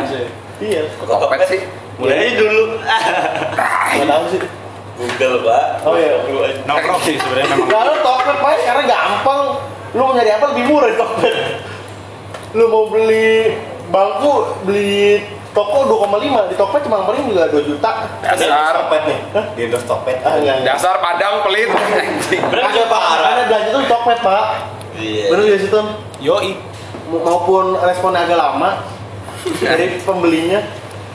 Iya, 0.56 0.80
Kok 0.96 1.20
topet 1.20 1.40
sih? 1.48 1.60
Mulai 2.00 2.32
dulu. 2.36 2.80
nggak 2.80 4.08
tahu 4.08 4.24
sih. 4.32 4.40
Google 4.96 5.36
pak. 5.44 5.64
Oh, 5.84 5.94
iya. 5.96 6.16
Dulu 6.24 6.40
aja. 6.40 6.60
nongkrong 6.64 7.00
sih 7.04 7.20
sebenarnya 7.20 7.52
memang 7.52 7.68
Enggak, 7.68 7.82
lu 7.84 7.94
topet 8.00 8.36
pak, 8.40 8.52
sekarang 8.64 8.84
gampang. 8.88 9.42
Lu 9.92 10.00
mau 10.00 10.12
nyari 10.16 10.30
apa 10.32 10.44
lebih 10.56 10.64
murah 10.68 10.88
di 10.88 10.96
topet. 10.96 11.34
Lu 12.56 12.64
mau 12.72 12.84
beli 12.88 13.52
bangku, 13.92 14.32
beli 14.64 15.20
toko 15.52 15.88
2,5 15.88 16.52
di 16.52 16.56
Tokped 16.60 16.84
cuma 16.84 17.04
paling 17.08 17.32
juga 17.32 17.48
2 17.48 17.64
juta. 17.64 17.90
Dasar. 18.20 18.72
Topet 18.76 19.02
nih. 19.08 19.18
Di 19.56 19.60
endorse 19.68 19.88
Topet. 19.88 20.20
Ah, 20.24 20.36
enggak, 20.40 20.64
enggak. 20.64 20.76
Dasar 20.76 20.96
Padang 21.00 21.44
pelit. 21.44 21.68
Anjing. 21.72 22.42
Ada 22.44 22.82
pak, 22.88 23.02
ada 23.20 23.42
belanja 23.48 23.68
tuh 23.72 23.80
di 23.84 23.88
Tokped 23.88 24.18
pak. 24.24 24.44
Iya. 24.96 25.24
Bener 25.28 25.44
gak 25.52 25.60
sih 25.60 25.68
Ton? 25.68 25.86
yoi 26.24 26.56
Maupun 27.12 27.76
responnya 27.84 28.24
agak 28.24 28.40
lama 28.40 28.95
dari 29.56 30.00
pembelinya. 30.00 30.60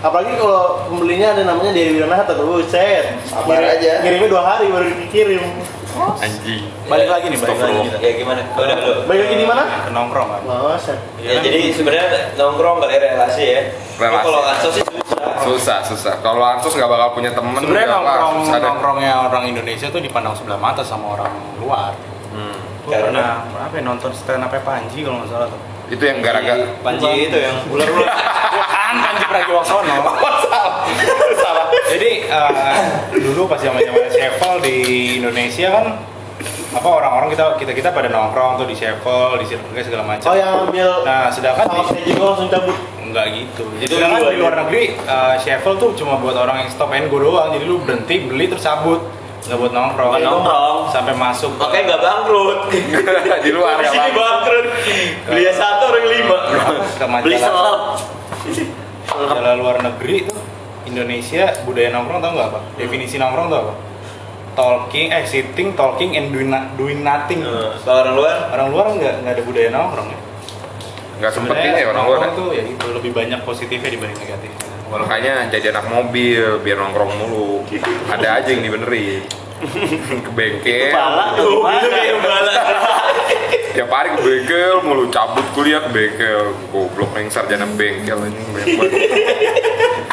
Apalagi 0.01 0.33
kalau 0.33 0.89
pembelinya 0.89 1.37
ada 1.37 1.45
namanya 1.45 1.71
Dewi 1.71 1.93
Wiranata 1.95 2.33
tuh, 2.33 2.45
buset. 2.47 3.21
Sabar 3.21 3.61
Ngirim- 3.61 3.73
aja. 3.77 3.93
Ngirimnya 4.01 4.29
dua 4.29 4.43
hari 4.43 4.65
baru 4.67 4.87
dikirim. 4.97 5.43
Anjing. 5.91 6.71
balik 6.87 7.11
lagi 7.11 7.27
nih 7.27 7.35
balik 7.35 7.59
lagi 7.59 7.79
kita 7.83 7.97
Ya 7.99 8.11
gimana? 8.15 8.41
Udah 8.55 8.75
lu. 8.79 8.93
Balik 9.05 9.21
lagi 9.21 9.35
di 9.35 9.45
mana? 9.45 9.63
ke 9.83 9.91
nongkrong 9.91 10.27
kan 10.31 10.41
Masa. 10.47 10.95
Ya, 11.19 11.35
jadi 11.37 11.67
sebenarnya 11.69 12.07
nongkrong 12.33 12.79
kali 12.79 12.95
relasi 12.95 13.43
ya. 13.43 13.61
Tapi 13.91 13.99
Relasi. 13.99 14.23
Kalau 14.23 14.39
ansos 14.41 14.71
sih 14.71 14.83
susah. 14.87 15.33
Susah, 15.43 15.77
susah. 15.83 16.13
Kalau 16.17 16.39
Ansus 16.41 16.73
nggak 16.73 16.87
bakal 16.87 17.09
punya 17.11 17.35
temen. 17.35 17.59
sebenarnya 17.59 17.87
nongkrong 17.91 18.33
susah 18.41 18.59
nongkrongnya 18.63 19.11
orang 19.21 19.43
Indonesia 19.45 19.87
tuh 19.87 19.99
dipandang 19.99 20.31
sebelah 20.33 20.57
mata 20.57 20.81
sama 20.81 21.13
orang 21.13 21.31
luar 21.57 21.91
Hmm. 22.31 22.55
Gua 22.81 22.95
Karena 22.95 23.43
apa 23.51 23.75
ya, 23.75 23.83
nonton 23.83 24.09
stand 24.15 24.39
up 24.39 24.55
Panji 24.57 25.03
kalau 25.03 25.19
nggak 25.19 25.29
salah 25.29 25.45
tuh 25.45 25.59
Itu 25.91 26.03
yang 26.07 26.23
gara-gara. 26.23 26.65
Panji 26.79 27.27
itu 27.27 27.37
yang 27.37 27.67
ular-ular 27.67 28.31
kan 28.91 28.95
Panji 28.99 29.25
Pragiwaksono 29.27 29.97
salah 31.43 31.65
jadi 31.87 32.11
eh, 32.27 32.75
dulu 33.15 33.47
pas 33.47 33.59
zaman 33.59 33.79
zaman 33.79 34.07
Sevel 34.11 34.53
di 34.63 34.77
Indonesia 35.23 35.67
kan 35.71 35.85
apa 36.71 36.87
orang-orang 36.87 37.29
kita 37.35 37.45
kita 37.59 37.71
kita 37.75 37.89
pada 37.91 38.07
nongkrong 38.07 38.55
tuh 38.55 38.67
di 38.67 38.75
Sheffield 38.75 39.43
di 39.43 39.45
K 39.51 39.77
segala 39.83 40.07
macam 40.07 40.31
Oh 40.31 40.35
yang 40.35 40.67
ambil 40.67 41.03
nah 41.03 41.27
sedangkan 41.27 41.67
di, 41.67 41.79
kayak 42.07 42.19
langsung 42.19 42.47
cabut. 42.47 42.77
Enggak 43.03 43.25
gitu. 43.35 43.63
Jadi 43.83 43.91
sedangkan 43.91 44.19
di 44.31 44.39
luar 44.39 44.55
negeri 44.55 44.83
uh, 45.03 45.35
Sheffield 45.35 45.77
tuh 45.83 45.91
cuma 45.99 46.15
buat 46.23 46.35
orang 46.39 46.63
yang 46.63 46.69
stop 46.71 46.95
and 46.95 47.11
go 47.11 47.19
doang. 47.19 47.51
Jadi 47.51 47.67
lu 47.67 47.83
berhenti 47.83 48.23
beli 48.23 48.47
terus 48.47 48.63
cabut. 48.63 49.03
Nggak 49.41 49.57
buat 49.57 49.71
nongkrong. 49.71 50.11
Bukan 50.13 50.21
nongkrong. 50.23 50.77
Sampai 50.87 51.13
masuk. 51.13 51.51
Makanya 51.57 51.83
nggak 51.87 52.01
bangkrut. 52.01 52.59
di 53.45 53.51
luar 53.51 53.75
Di 53.77 53.87
sini 53.89 54.09
bangkrut. 54.11 54.65
Beli 55.25 55.43
satu 55.49 55.83
orang 55.87 56.05
lima. 56.07 56.37
ke 56.93 57.05
Beli 57.25 57.37
selop. 57.37 57.79
majalah 59.11 59.55
luar 59.59 59.75
negeri 59.83 60.23
tuh 60.23 60.39
Indonesia 60.87 61.51
budaya 61.61 61.91
nongkrong 61.91 62.19
tau 62.19 62.31
nggak 62.31 62.47
apa? 62.47 62.59
Definisi 62.75 63.15
nongkrong 63.17 63.47
tau 63.49 63.59
apa? 63.61 63.73
Talking, 64.51 65.07
eh 65.09 65.23
sitting, 65.23 65.73
talking 65.73 66.11
and 66.13 66.29
doing, 66.29 66.47
na- 66.47 66.67
doing 66.75 67.01
nothing. 67.01 67.39
Eh, 67.39 67.71
Kalau 67.81 68.03
orang 68.03 68.15
luar, 68.15 68.35
Orang 68.51 68.67
luar 68.69 68.85
nggak 68.91 69.15
nggak 69.21 69.33
ada 69.33 69.43
budaya 69.43 69.69
nongkrong 69.69 70.07
ya. 70.07 70.19
Nggak 71.17 71.31
sempet 71.33 71.55
ya 71.55 71.65
orang 71.65 71.75
luar. 71.75 71.83
ya. 71.83 71.95
nongkrong 71.97 72.33
tuh 72.33 72.47
ya 72.51 72.63
gitu 72.63 72.85
lebih 72.91 73.11
banyak 73.11 73.39
positifnya 73.41 73.89
dibanding 73.89 74.19
negatifnya. 74.19 74.70
Makanya 74.91 75.47
jadi 75.47 75.71
anak 75.71 75.87
mobil 75.87 76.59
biar 76.59 76.77
nongkrong 76.77 77.13
mulu. 77.15 77.63
Ada 78.11 78.43
aja 78.43 78.49
yang 78.51 78.63
dibenerin. 78.67 79.23
ke 80.25 80.31
bengkel. 80.33 80.89
Kepala 80.91 81.37
tuh 81.37 81.61
bala. 81.63 82.53
Tiap 83.71 83.87
hari 83.87 84.09
ke 84.17 84.21
bengkel 84.25 84.73
mulu 84.83 85.07
cabut 85.07 85.45
kuliah 85.55 85.79
ke 85.85 85.89
bengkel. 85.95 86.51
Goblok 86.75 87.15
yang 87.15 87.31
sarjana 87.31 87.63
bengkel 87.79 88.19
ini 88.27 88.41
banget. 88.51 88.91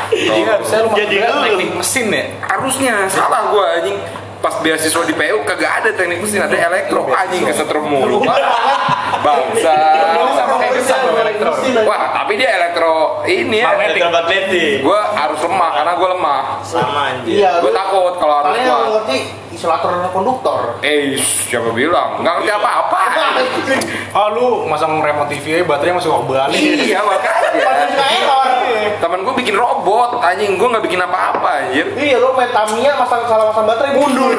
Jadi 0.09 0.41
harusnya 0.47 0.79
lu 0.83 0.89
masuk 0.89 0.99
Jadi 1.05 1.17
lu. 1.21 1.41
teknik 1.45 1.71
mesin 1.79 2.07
ya. 2.11 2.25
harusnya 2.49 2.95
salah 3.07 3.53
gua 3.53 3.79
anjing 3.79 3.99
pas 4.39 4.55
beasiswa 4.63 5.03
di 5.03 5.15
PU 5.15 5.39
kagak 5.43 5.83
ada 5.83 5.91
teknik 5.95 6.23
mesin 6.23 6.47
ada 6.47 6.55
elektro 6.55 7.11
anjing 7.11 7.43
kesetrum 7.43 7.91
mulu 7.91 8.23
bangsa 9.25 9.75
sama 10.39 10.55
kayak 10.63 10.73
besar 10.79 10.99
elektro. 11.11 11.51
wah 11.83 12.15
tapi 12.23 12.39
dia 12.39 12.55
elektro 12.55 13.27
ini 13.27 13.61
ya 13.61 13.75
Magnetik. 13.75 14.81
Gua 14.81 15.01
harus 15.13 15.41
lemah 15.43 15.71
karena 15.75 15.93
gua 15.99 16.09
lemah 16.15 16.43
Sama 16.63 17.01
anjir. 17.13 17.43
Iya. 17.43 17.61
gua 17.61 17.73
takut 17.75 18.15
kalau 18.23 18.35
harus 18.41 18.57
ngerti 18.63 19.19
isolator 19.59 19.91
dan 19.91 20.07
konduktor. 20.09 20.79
eh 20.81 21.19
siapa 21.19 21.75
bilang 21.75 22.23
nggak 22.23 22.35
ngerti 22.39 22.53
apa-apa 22.55 23.01
Oh 24.15 24.29
lu 24.35 24.47
masang 24.65 25.03
remote 25.03 25.27
TV 25.29 25.59
aja 25.59 25.67
baterainya 25.67 25.99
masih 25.99 26.11
waktu 26.11 26.31
balik. 26.31 26.63
iya 26.63 27.03
makanya 27.09 28.07
error. 28.07 28.51
temen 28.99 29.19
gua 29.21 29.35
bikin 29.35 29.53
robot 29.53 30.23
anjing 30.23 30.55
gua 30.55 30.69
nggak 30.73 30.85
bikin 30.87 31.03
apa-apa 31.03 31.49
anjir 31.67 31.87
Iya, 31.93 32.23
lu 32.23 32.31
main 32.33 32.49
Tamiya 32.49 32.95
masang 32.95 33.27
salah 33.27 33.51
masang 33.51 33.67
baterai 33.67 33.93
mundur. 33.93 34.39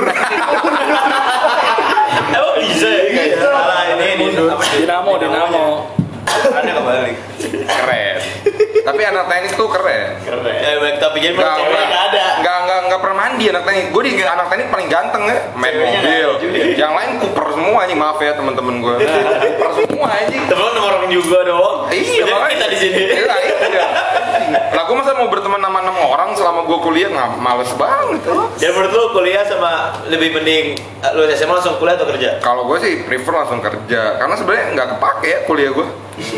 Emang 2.30 2.56
bisa 2.64 2.88
ya? 2.88 3.04
Salah 3.36 3.84
ini 3.92 4.06
ini. 4.16 4.26
Dinamo, 4.80 5.12
dinamo. 5.18 5.99
Ada 6.39 6.71
kebalik. 6.71 7.17
keren 7.69 8.17
tapi 8.80 9.02
anak 9.06 9.25
teknik 9.30 9.54
tuh 9.54 9.67
keren 9.69 10.17
Keren. 10.23 10.56
Ya, 10.60 10.75
baik 10.82 10.97
tapi 10.97 11.17
jadi 11.21 11.36
Nggak, 11.38 11.56
cewek 11.56 11.69
nggak, 11.69 11.86
nggak 11.88 12.04
ada. 12.10 12.23
nggak, 12.41 12.58
nggak, 12.65 12.80
nggak 12.89 12.99
pernah 12.99 13.17
mandi 13.17 13.45
anak 13.52 13.63
teknik. 13.67 13.86
Gue 13.93 14.02
di 14.08 14.13
anak 14.23 14.45
teknik 14.49 14.67
paling 14.73 14.88
ganteng 14.89 15.23
ya, 15.30 15.38
main 15.54 15.75
mobil. 15.78 16.30
Yang 16.73 16.91
lain 16.97 17.10
kuper 17.21 17.45
semua 17.54 17.78
anjing, 17.86 17.99
maaf 17.99 18.19
ya 18.19 18.32
teman-teman 18.34 18.75
gue. 18.82 18.95
kuper 19.45 19.69
semua 19.78 20.08
anjing. 20.10 20.41
Temen 20.49 20.71
nomor 20.73 20.91
orang 20.99 21.12
juga 21.12 21.38
dong. 21.45 21.75
Iya, 21.89 22.23
makanya. 22.25 22.49
kita 22.56 22.65
di 22.69 22.78
sini. 22.78 23.02
Iya, 23.13 23.36
iya. 23.45 23.86
Lah 24.49 24.84
gue 24.88 24.95
masa 24.97 25.12
mau 25.13 25.28
berteman 25.30 25.62
sama 25.62 25.80
enam 25.86 25.97
orang 26.02 26.30
selama 26.34 26.60
gue 26.65 26.80
kuliah 26.82 27.10
nggak 27.13 27.30
males 27.38 27.71
banget. 27.78 28.21
Dan 28.58 28.69
menurut 28.73 28.91
lu 28.93 29.06
kuliah 29.13 29.43
sama 29.45 30.02
lebih 30.10 30.34
mending 30.34 30.65
eh, 30.80 31.12
lu 31.13 31.23
SMA 31.30 31.54
langsung 31.54 31.78
kuliah 31.78 31.95
atau 31.99 32.08
kerja? 32.10 32.41
Kalau 32.41 32.65
gue 32.65 32.78
sih 32.82 32.93
prefer 33.06 33.34
langsung 33.36 33.62
kerja, 33.62 34.17
karena 34.17 34.34
sebenarnya 34.34 34.65
nggak 34.73 34.88
kepake 34.97 35.28
ya 35.30 35.39
kuliah 35.45 35.71
gue. 35.73 35.88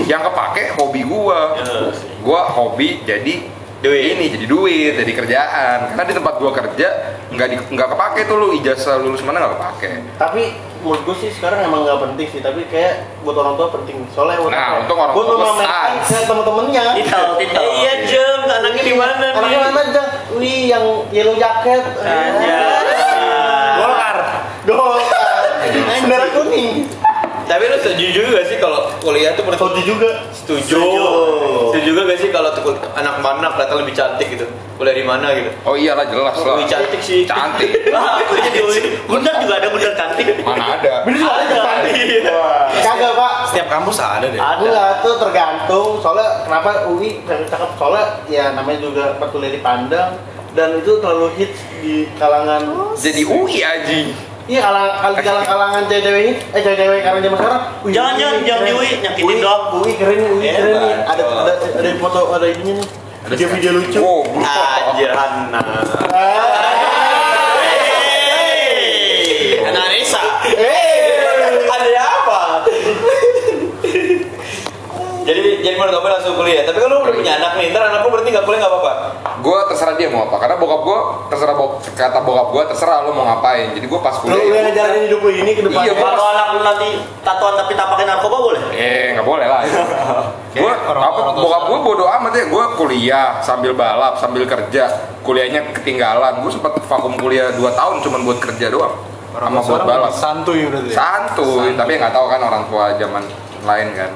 Yang 0.05 0.21
kepake 0.29 0.63
hobi 0.75 1.01
gue. 1.01 1.39
Ya, 1.57 1.63
Gue 2.19 2.41
hobi 2.47 2.89
jadi 3.03 3.35
Duit. 3.81 4.13
ini 4.13 4.29
jadi 4.29 4.45
duit 4.45 4.93
jadi 4.93 5.09
kerjaan 5.09 5.77
karena 5.89 6.05
di 6.05 6.13
tempat 6.13 6.37
gua 6.37 6.53
kerja 6.53 7.17
nggak 7.33 7.47
di, 7.49 7.55
nggak 7.73 7.89
kepake 7.89 8.29
tuh 8.29 8.37
lu 8.37 8.47
ijazah 8.53 9.01
lulus 9.01 9.25
mana 9.25 9.41
nggak 9.41 9.57
kepake 9.57 9.91
Tapi 10.21 10.43
menurut 10.85 11.01
gue 11.01 11.15
sih 11.17 11.33
sekarang 11.33 11.65
emang 11.65 11.81
nggak 11.81 11.97
penting 11.99 12.27
sih, 12.29 12.41
tapi 12.41 12.69
kayak 12.69 13.09
buat 13.21 13.33
orang 13.33 13.57
tua 13.57 13.73
penting. 13.73 14.05
Soalnya 14.11 14.37
buat 14.37 14.53
Nah, 14.53 14.61
apa? 14.61 14.77
untuk 14.81 14.95
orang 14.95 15.13
buat 15.13 15.25
tua 15.25 15.37
memamerkan 15.39 15.91
ke 15.99 16.17
temen-temennya. 16.21 16.83
Titel, 16.93 17.25
titel. 17.37 17.57
Eh, 17.59 17.71
iya 17.81 17.93
Jem, 18.05 18.39
anaknya 18.43 18.83
di 18.83 18.93
mana 18.93 19.13
nih? 19.17 19.29
Anaknya 19.33 19.59
mana 19.63 19.79
aja? 19.81 20.03
Wih, 20.31 20.61
yang 20.67 20.85
yellow 21.09 21.33
jacket. 21.35 21.81
Anjay. 22.01 22.85
Golkar. 23.77 24.17
Golkar. 24.63 25.45
Bendera 26.01 26.27
kuning. 26.31 26.85
Tapi 27.51 27.67
lu 27.67 27.77
setuju 27.83 28.05
juga 28.15 28.27
gak 28.39 28.47
sih 28.47 28.57
kalau 28.63 28.87
kuliah 29.03 29.35
tuh 29.35 29.43
menurut 29.43 29.59
Soju 29.59 29.81
juga. 29.83 30.09
setuju. 30.31 30.71
Setuju. 30.71 31.03
Setuju 31.67 31.83
juga 31.83 32.01
gak 32.07 32.19
sih 32.23 32.29
kalau 32.31 32.49
tuh 32.55 32.71
anak 32.95 33.19
mana 33.19 33.51
kelihatan 33.51 33.75
lebih 33.83 33.91
cantik 33.91 34.27
gitu? 34.31 34.47
Kuliah 34.79 34.95
di 34.95 35.03
mana 35.03 35.35
gitu? 35.35 35.51
oh 35.67 35.75
iyalah 35.75 36.07
jelas 36.07 36.31
lah 36.39 36.55
Lebih 36.55 36.67
cantik 36.71 37.01
sih. 37.03 37.27
cantik 37.27 37.69
Wah, 37.93 38.23
aku 38.23 38.39
jadi 38.39 38.59
bundar 39.03 39.35
juga 39.43 39.59
ada 39.59 39.67
bundar 39.67 39.93
cantik. 39.99 40.25
mana 40.47 40.79
ada 40.79 41.03
Bener 41.03 41.19
juga 41.19 41.31
ada 41.35 41.57
cantik. 41.59 42.23
Kagak 42.79 43.11
pak. 43.19 43.33
Setiap 43.51 43.67
kampus 43.67 43.97
ada 43.99 44.25
deh. 44.31 44.39
Ada. 44.39 44.63
Enggak, 44.63 44.89
tuh 45.03 45.15
tergantung. 45.19 45.89
Soalnya 45.99 46.47
kenapa 46.47 46.87
UI 46.87 47.19
cakep 47.27 47.51
cakep? 47.51 47.69
Soalnya 47.75 48.05
ya 48.31 48.55
namanya 48.55 48.79
juga 48.79 49.03
perkuliahan 49.19 49.59
dipandang 49.59 50.09
dan 50.51 50.79
itu 50.79 50.99
terlalu 50.99 51.27
hits 51.39 51.59
di 51.79 52.07
kalangan 52.19 52.91
jadi 52.99 53.23
UI 53.23 53.63
aji 53.63 54.01
Iya 54.51 54.59
kalang 54.67 54.99
kal 54.99 55.13
kalang 55.23 55.47
kalangan 55.47 55.87
cewek-cewek 55.87 56.21
ini, 56.27 56.33
eh 56.51 56.59
cewek-cewek 56.59 56.99
karena 57.07 57.23
zaman 57.23 57.37
sekarang. 57.39 57.61
wih, 57.87 57.91
Jangan, 57.95 58.13
jangan, 58.19 58.35
UI 58.35 58.43
jangan 58.43 58.59
keren. 58.59 58.67
di 58.67 58.73
UI, 58.75 58.89
nyakitin 58.99 59.23
UI, 59.31 59.39
doang. 59.39 59.63
UI 59.79 59.91
keren 59.95 60.19
UI 60.27 60.49
keren 60.51 60.75
nih. 60.75 60.95
Ada 61.07 61.23
ada 61.23 61.53
ada 61.79 61.89
foto 61.95 62.19
ada 62.35 62.47
ininya 62.51 62.73
nih. 62.83 62.87
Video-video 63.31 63.71
lucu. 63.79 63.99
wow 64.03 64.27
Anjir, 64.91 65.11
Hana. 65.15 65.61
Anak 69.71 69.85
Nesa. 69.87 70.19
Ada 71.71 71.91
apa? 72.03 72.39
Jadi 75.33 75.51
jadi 75.61 75.75
menurut 75.75 75.93
kamu 75.93 76.07
langsung 76.11 76.33
kuliah. 76.35 76.61
Tapi 76.61 76.77
kalau 76.77 76.91
lu 76.93 77.03
udah 77.03 77.13
punya 77.13 77.33
anak 77.35 77.51
nih, 77.55 77.65
ntar 77.69 77.83
anak 77.83 77.99
lu 78.01 78.09
berarti 78.09 78.29
nggak 78.29 78.43
kuliah 78.43 78.59
nggak 78.59 78.73
apa-apa. 78.73 78.93
gue 79.41 79.57
terserah 79.67 79.95
dia 79.95 80.05
mau 80.05 80.21
apa 80.23 80.37
karena 80.37 80.55
bokap 80.55 80.81
gue 80.83 80.99
terserah 81.27 81.55
bok 81.55 81.71
kata 81.91 82.19
bokap 82.21 82.47
gue 82.47 82.63
terserah 82.67 82.97
lu 83.01 83.11
mau 83.11 83.25
ngapain 83.25 83.73
jadi 83.73 83.85
gue 83.85 83.99
pas 83.99 84.13
Lu 84.13 84.21
kuliah 84.23 84.45
yang 84.53 84.65
ngejalanin 84.67 85.01
hidup 85.03 85.19
lu 85.19 85.29
ini 85.31 85.51
ke 85.51 85.61
depan. 85.65 85.81
Iya, 85.81 85.93
Kalau 85.95 86.25
anak 86.27 86.47
lu 86.47 86.59
nanti 86.61 86.89
tatoan 87.21 87.55
tapi 87.55 87.73
tapakin 87.73 88.05
narkoba 88.07 88.37
boleh? 88.39 88.61
eh 88.71 89.05
nggak 89.11 89.25
boleh 89.25 89.47
lah 89.47 89.61
gue 90.53 90.61
orang- 90.61 91.01
apa 91.01 91.17
orang 91.17 91.33
bokap 91.33 91.61
gue 91.63 91.73
sekarang. 91.73 91.81
bodo 91.81 92.05
amat 92.07 92.31
ya 92.31 92.45
gue 92.45 92.65
kuliah 92.75 93.27
sambil 93.41 93.71
balap 93.73 94.13
sambil 94.15 94.43
kerja 94.45 94.83
kuliahnya 95.21 95.73
ketinggalan 95.73 96.33
gue 96.39 96.51
sempat 96.51 96.77
vakum 96.79 97.13
kuliah 97.15 97.49
2 97.51 97.65
tahun 97.71 97.95
cuman 97.99 98.19
buat 98.21 98.39
kerja 98.39 98.69
doang 98.69 98.93
sama 99.31 99.57
buat 99.59 99.83
balap 99.83 100.13
santuy 100.13 100.67
berarti. 100.67 100.91
ya? 100.91 100.93
santuy 100.93 101.73
tapi 101.73 101.91
nggak 101.95 102.11
tahu 102.11 102.25
kan 102.27 102.41
orang 102.41 102.63
tua 102.67 102.93
zaman 102.93 103.23
lain 103.63 103.89
kan 103.95 104.11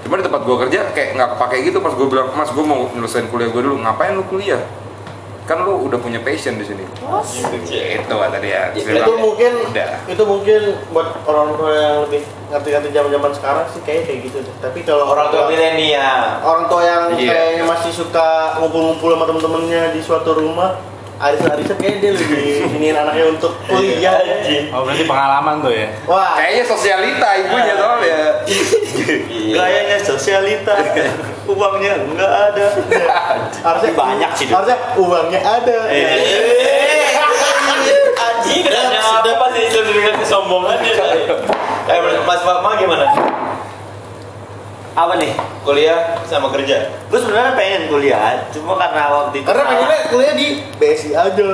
cuma 0.00 0.14
di 0.14 0.24
tempat 0.24 0.42
gue 0.42 0.56
kerja 0.62 0.80
kayak 0.90 1.08
nggak 1.14 1.28
kepake 1.34 1.56
gitu 1.64 1.78
pas 1.78 1.92
gue 1.92 2.06
bilang 2.06 2.28
mas 2.32 2.48
gue 2.48 2.62
mau 2.62 2.86
nyelesain 2.90 3.26
kuliah 3.26 3.48
gue 3.48 3.62
dulu 3.62 3.76
ngapain 3.78 4.12
lu 4.12 4.24
kuliah 4.24 4.62
kan 5.44 5.58
lu 5.58 5.80
udah 5.82 5.96
punya 5.96 6.20
passion 6.20 6.54
di 6.54 6.64
sini 6.64 6.84
itu 6.84 8.04
kata 8.10 8.36
dia 8.36 8.68
Terus 8.70 8.84
dia 8.84 9.00
itu 9.00 9.08
bilang, 9.08 9.20
mungkin 9.22 9.52
udah 9.64 9.90
itu 10.04 10.22
mungkin 10.22 10.60
buat 10.90 11.08
orang 11.24 11.56
tua 11.56 11.70
yang 11.72 11.96
lebih 12.04 12.20
ngerti-ngerti 12.48 12.88
zaman-zaman 12.92 13.30
sekarang 13.32 13.64
sih 13.66 13.80
kayak 13.80 14.02
kayak 14.04 14.20
gitu 14.24 14.38
deh. 14.40 14.54
Tapi 14.58 14.80
kalau 14.82 15.08
Orang 15.08 15.28
tua 15.28 15.48
milenial. 15.48 16.40
orang 16.42 16.64
tua 16.66 16.82
yang 16.82 17.02
Iya. 17.12 17.28
kayaknya 17.28 17.64
masih 17.64 17.92
suka 17.92 18.28
ngumpul-ngumpul 18.56 19.08
sama 19.10 19.24
temen-temennya 19.24 19.82
di 19.90 20.00
suatu 20.00 20.30
rumah 20.32 20.80
arisan-arisan 21.18 21.76
kayaknya 21.82 21.98
dia 21.98 22.12
lebih 22.14 22.42
iniin 22.78 22.96
anaknya 22.96 23.26
untuk 23.34 23.52
kuliah 23.66 24.22
ya. 24.22 24.38
Oh 24.70 24.86
berarti 24.86 25.02
pengalaman 25.02 25.58
tuh 25.58 25.74
ya. 25.74 25.90
Wah, 26.06 26.38
kayaknya 26.38 26.64
sosialita 26.64 27.28
ibunya 27.42 27.74
soalnya 27.74 28.20
Gayanya 29.48 29.98
sosialita, 29.98 30.74
uangnya 31.48 31.92
enggak 32.06 32.32
ada. 32.52 32.66
harusnya 33.66 33.92
banyak 33.96 34.30
sih. 34.36 34.46
Harusnya 34.46 34.78
uangnya 34.94 35.40
ada. 35.42 35.76
Anjing, 38.18 38.64
ada 38.68 39.30
apa 39.34 39.46
sih 39.56 39.62
itu 39.66 39.78
dengan 39.82 40.14
kesombongannya? 40.22 40.94
Eh, 41.88 41.98
Mas 42.28 42.40
Fatma 42.44 42.76
gimana? 42.76 43.06
Apa 44.98 45.14
nih? 45.14 45.30
Kuliah 45.62 46.18
sama 46.26 46.50
kerja? 46.50 46.90
Gue 47.06 47.22
sebenarnya 47.22 47.54
pengen 47.54 47.86
kuliah, 47.86 48.50
cuma 48.50 48.74
karena 48.74 49.06
waktu 49.14 49.38
itu 49.38 49.46
Karena 49.46 49.62
pengennya 49.70 49.98
kuliah 50.10 50.34
di 50.34 50.48
BSI 50.74 51.14
aja. 51.14 51.38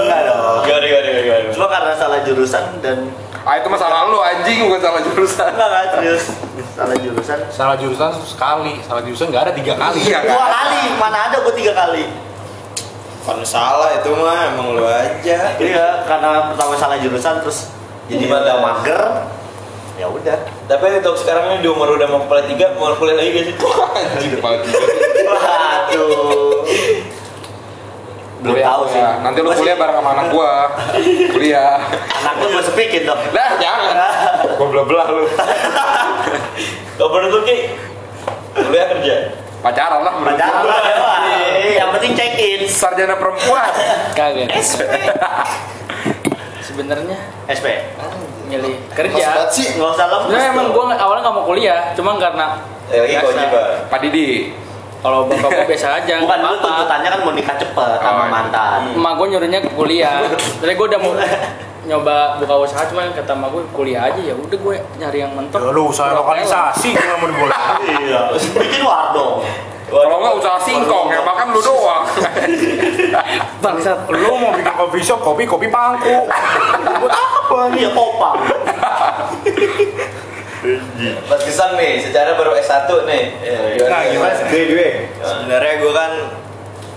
enggak 0.00 0.20
dong. 0.24 0.64
Gimana, 0.64 0.84
gimana, 0.88 1.20
gimana? 1.20 1.52
Cuma 1.52 1.68
karena 1.68 1.92
salah 1.92 2.24
jurusan 2.24 2.80
dan 2.80 3.12
ah 3.42 3.58
itu 3.58 3.66
masalah 3.68 4.06
lu 4.06 4.22
anjing 4.22 4.70
bukan 4.70 4.80
salah 4.80 5.02
jurusan 5.04 5.52
enggak 5.52 5.68
enggak 5.68 5.86
serius. 5.92 6.24
Salah 6.72 6.96
jurusan. 6.96 7.38
Salah 7.52 7.76
jurusan 7.76 8.10
sekali, 8.24 8.74
salah 8.88 9.02
jurusan 9.04 9.26
nggak 9.28 9.44
ada 9.44 9.52
tiga 9.52 9.74
kali. 9.76 10.00
Iya. 10.00 10.18
Dua 10.24 10.46
kali, 10.48 10.82
mana 10.96 11.18
ada 11.28 11.36
gue 11.44 11.54
tiga 11.60 11.76
kali. 11.76 12.08
Kan 13.28 13.38
salah 13.44 13.92
itu 14.00 14.08
mah, 14.16 14.56
emang 14.56 14.80
lu 14.80 14.88
aja. 14.88 15.60
Iya, 15.60 16.08
karena 16.08 16.56
pertama 16.56 16.72
salah 16.80 16.96
jurusan 17.04 17.44
terus 17.44 17.68
jadi 18.08 18.32
udah 18.32 18.56
mager 18.64 19.02
ya 20.02 20.10
udah 20.10 20.38
Tapi 20.66 20.98
untuk 20.98 21.14
sekarang 21.14 21.54
ini 21.54 21.56
di 21.62 21.68
umur 21.70 21.94
udah 21.94 22.08
mau 22.10 22.26
kepala 22.26 22.42
tiga, 22.50 22.74
mau 22.74 22.90
kuliah 22.98 23.22
lagi 23.22 23.30
gak 23.38 23.44
sih? 23.46 23.54
Anjir 24.18 24.30
kepala 24.34 24.56
tiga. 24.66 24.78
waduh 25.30 26.66
belum 28.42 28.58
Kuliah, 28.58 28.74
tahu 28.74 28.82
sih 28.90 28.98
kuliah. 28.98 29.14
Nanti 29.22 29.38
lu 29.38 29.50
kuliah 29.54 29.76
bareng 29.78 29.96
sama 30.02 30.10
anak 30.18 30.26
gua. 30.34 30.52
Kuliah. 31.30 31.78
anak 32.10 32.34
lu 32.42 32.46
gue 32.50 32.64
sepikin 32.66 33.06
dong 33.06 33.22
Lah, 33.30 33.50
jangan. 33.62 33.94
Gua 34.58 34.66
belah-belah 34.66 35.06
lu. 35.14 35.24
Kalau 36.98 37.08
menurut 37.14 37.30
lu 37.38 37.40
Ki, 37.46 37.58
kuliah 38.58 38.86
kerja? 38.98 39.16
Pacaran 39.62 40.02
lah. 40.02 40.14
pacaran 40.26 40.58
gua. 40.66 40.74
lah 40.74 41.22
ya, 41.38 41.86
yang 41.86 41.94
penting 41.94 42.18
check 42.18 42.34
in 42.34 42.66
Sarjana 42.66 43.14
perempuan. 43.14 43.70
Kagak. 44.18 44.50
Sebenarnya 46.66 47.18
SP 47.46 47.94
milih 48.52 48.74
kerja. 48.90 49.48
sih. 49.48 49.66
nggak 49.72 49.90
usah 49.90 50.06
lemes 50.06 50.24
Sebenarnya 50.26 50.50
emang 50.50 50.66
dong. 50.66 50.74
gue 50.74 50.94
awalnya 50.94 51.22
nggak 51.22 51.34
mau 51.34 51.44
kuliah, 51.44 51.80
cuma 51.92 52.10
karena 52.16 52.46
Eh, 52.86 53.16
lagi. 53.16 53.46
Pak 53.88 53.98
Didi. 54.00 54.52
Kalau 54.98 55.26
bapak 55.26 55.48
gue 55.50 55.66
biasa 55.66 55.98
aja. 55.98 56.14
bukan 56.20 56.38
lu 56.40 56.56
tuntutannya 56.56 57.08
kan 57.08 57.20
mau 57.20 57.32
nikah 57.32 57.56
cepet 57.56 57.96
sama 57.98 58.12
Oh, 58.12 58.22
iya. 58.22 58.30
mantan 58.30 58.80
Emak 58.92 59.12
gue 59.12 59.26
nyuruhnya 59.28 59.58
ke 59.58 59.70
kuliah. 59.72 60.18
Jadi 60.60 60.72
gue 60.72 60.86
udah 60.86 61.00
mau 61.00 61.12
nyoba 61.82 62.38
buka 62.38 62.54
usaha 62.60 62.86
cuma 62.86 63.02
kata 63.08 63.32
emak 63.32 63.48
gue 63.50 63.62
kuliah 63.72 64.06
aja 64.06 64.20
ya 64.22 64.30
udah 64.32 64.54
gue 64.56 64.74
nyari 64.96 65.18
yang 65.18 65.32
mentok. 65.32 65.58
Ya 65.58 65.70
lu 65.70 65.82
usaha 65.84 66.12
lokalisasi 66.12 66.92
gimana 66.92 67.16
mau 67.16 67.26
dibolehin? 67.26 68.06
iya 68.06 68.20
bikin 68.30 68.82
warung 68.82 69.42
Kalau 69.92 70.18
nggak 70.24 70.34
usaha 70.40 70.58
singkong 70.58 71.12
ya 71.12 71.20
makan 71.20 71.52
lu 71.52 71.60
doang. 71.60 72.04
Bangsat. 73.62 74.08
Lu 74.08 74.40
mau 74.40 74.56
bikin 74.56 74.72
coffee 74.72 75.04
shop, 75.04 75.20
kopi 75.20 75.44
kopi 75.44 75.68
pangku. 75.68 76.24
Buat 76.96 77.12
apa 77.12 77.58
nih? 77.70 77.84
iya 77.84 77.90
kopang 77.92 78.40
Mas 81.26 81.42
Kesan 81.42 81.74
nih, 81.74 81.98
secara 81.98 82.38
baru 82.38 82.54
S1 82.54 82.86
nih. 83.04 83.24
Ya, 83.42 83.58
Nah, 83.90 84.02
gimana? 84.06 84.46
Gue 84.46 84.62
gue. 84.70 84.88
sebenarnya 85.18 85.74
gue 85.82 85.92
kan 85.92 86.12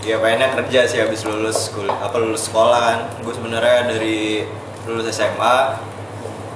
ya 0.05 0.21
pengennya 0.21 0.53
kerja 0.53 0.79
sih 0.85 1.01
habis 1.01 1.25
lulus 1.25 1.73
kuliah 1.73 1.97
apa 1.97 2.21
lulus 2.21 2.45
sekolah 2.45 2.77
kan 2.77 2.99
gue 3.25 3.33
sebenarnya 3.33 3.89
dari 3.89 4.45
lulus 4.85 5.09
SMA 5.09 5.81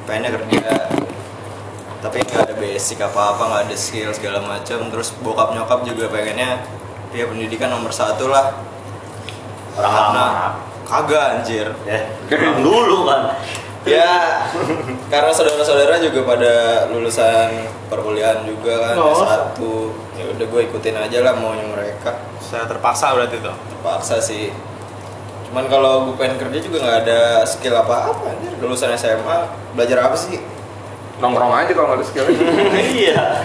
pengennya 0.06 0.38
kerja 0.38 0.70
tapi 2.00 2.24
nggak 2.24 2.48
ada 2.48 2.56
basic 2.56 3.04
apa 3.04 3.36
apa 3.36 3.44
nggak 3.44 3.62
ada 3.68 3.76
skill 3.76 4.10
segala 4.16 4.40
macam. 4.40 4.88
Terus 4.88 5.12
bokap 5.20 5.52
nyokap 5.52 5.84
juga 5.84 6.08
pengennya 6.08 6.64
ya 7.12 7.28
pendidikan 7.28 7.72
nomor 7.72 7.92
satu 7.92 8.32
lah. 8.32 8.56
Orang 9.76 9.94
lama. 9.94 10.28
kagak 10.90 11.24
anjir. 11.40 11.68
Ya 11.86 12.10
orang 12.34 12.64
dulu 12.64 13.06
kan. 13.06 13.38
Ya 13.88 14.44
karena 15.08 15.32
saudara-saudara 15.32 16.02
juga 16.04 16.26
pada 16.28 16.54
lulusan 16.92 17.68
perkuliahan 17.88 18.44
juga 18.44 18.74
kan 18.76 18.96
Oh. 19.00 19.24
S1 19.24 19.60
ya 20.20 20.26
udah 20.36 20.46
gue 20.50 20.62
ikutin 20.72 20.98
aja 20.98 21.18
lah 21.24 21.34
maunya 21.38 21.68
mereka. 21.68 22.16
Saya 22.40 22.66
terpaksa 22.66 23.14
berarti 23.16 23.38
tuh. 23.44 23.56
terpaksa 23.76 24.20
sih. 24.24 24.52
Cuman 25.48 25.66
kalau 25.72 26.10
gue 26.10 26.16
pengen 26.20 26.38
kerja 26.42 26.60
juga 26.60 26.78
nggak 26.84 26.98
ada 27.08 27.22
skill 27.46 27.76
apa-apa 27.76 28.34
anjir. 28.34 28.52
Lulusan 28.60 28.96
SMA 28.98 29.38
belajar 29.76 30.10
apa 30.10 30.18
sih 30.18 30.59
Nongkrong 31.20 31.52
aja 31.54 31.72
kalau 31.72 31.88
nggak 31.90 32.00
ada 32.00 32.06
skill. 32.06 32.26
iya 32.96 33.44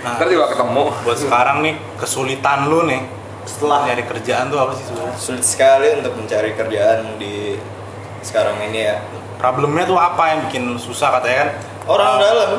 Nah, 0.00 0.14
Ntar 0.14 0.28
juga 0.28 0.52
ketemu. 0.52 0.84
buat 1.00 1.16
sekarang 1.16 1.56
nih 1.60 1.74
kesulitan 1.96 2.68
lu 2.68 2.84
nih 2.84 3.00
setelah 3.44 3.84
nyari 3.84 4.04
kerjaan 4.04 4.48
tuh 4.48 4.58
apa 4.58 4.72
sih 4.72 4.84
sebenarnya? 4.84 5.16
sulit 5.16 5.40
sekali 5.42 5.88
untuk 5.94 6.12
mencari 6.14 6.52
kerjaan 6.52 7.16
di 7.16 7.56
sekarang 8.20 8.56
ini 8.62 8.84
ya 8.84 9.00
Problemnya 9.34 9.84
tuh 9.84 9.96
apa 9.96 10.22
yang 10.26 10.38
bikin 10.44 10.76
susah 10.76 11.08
katanya 11.14 11.36
kan? 11.38 11.50
orang 11.86 12.06
Ah, 12.06 12.16
dalam 12.18 12.50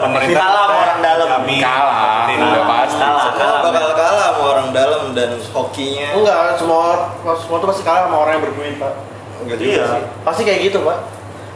Pemerintah 0.00 0.38
Kalah 0.40 0.62
sama 0.64 0.76
orang 0.80 1.00
dalam. 1.00 1.26
jamin. 1.28 1.60
Kalah, 1.60 2.26
udah 2.28 2.64
pasti. 2.64 2.96
kalah 2.96 3.26
kalah 3.32 3.58
bakal 3.64 3.92
kalah 3.92 4.22
sama 4.24 4.42
orang 4.48 4.68
dalam 4.70 5.02
dan 5.12 5.30
hokinya 5.48 6.08
Enggak, 6.12 6.38
semua 6.56 6.82
semua 7.36 7.56
tuh 7.58 7.68
pasti 7.68 7.82
kalah 7.82 8.02
sama 8.06 8.16
orang 8.20 8.32
yang 8.34 8.44
berduit, 8.44 8.74
Pak. 8.76 8.92
enggak 9.40 9.56
juga 9.56 9.70
Iya. 9.72 9.84
sih 9.88 10.02
Pasti 10.22 10.42
kayak 10.42 10.60
gitu, 10.64 10.78
Pak. 10.80 10.98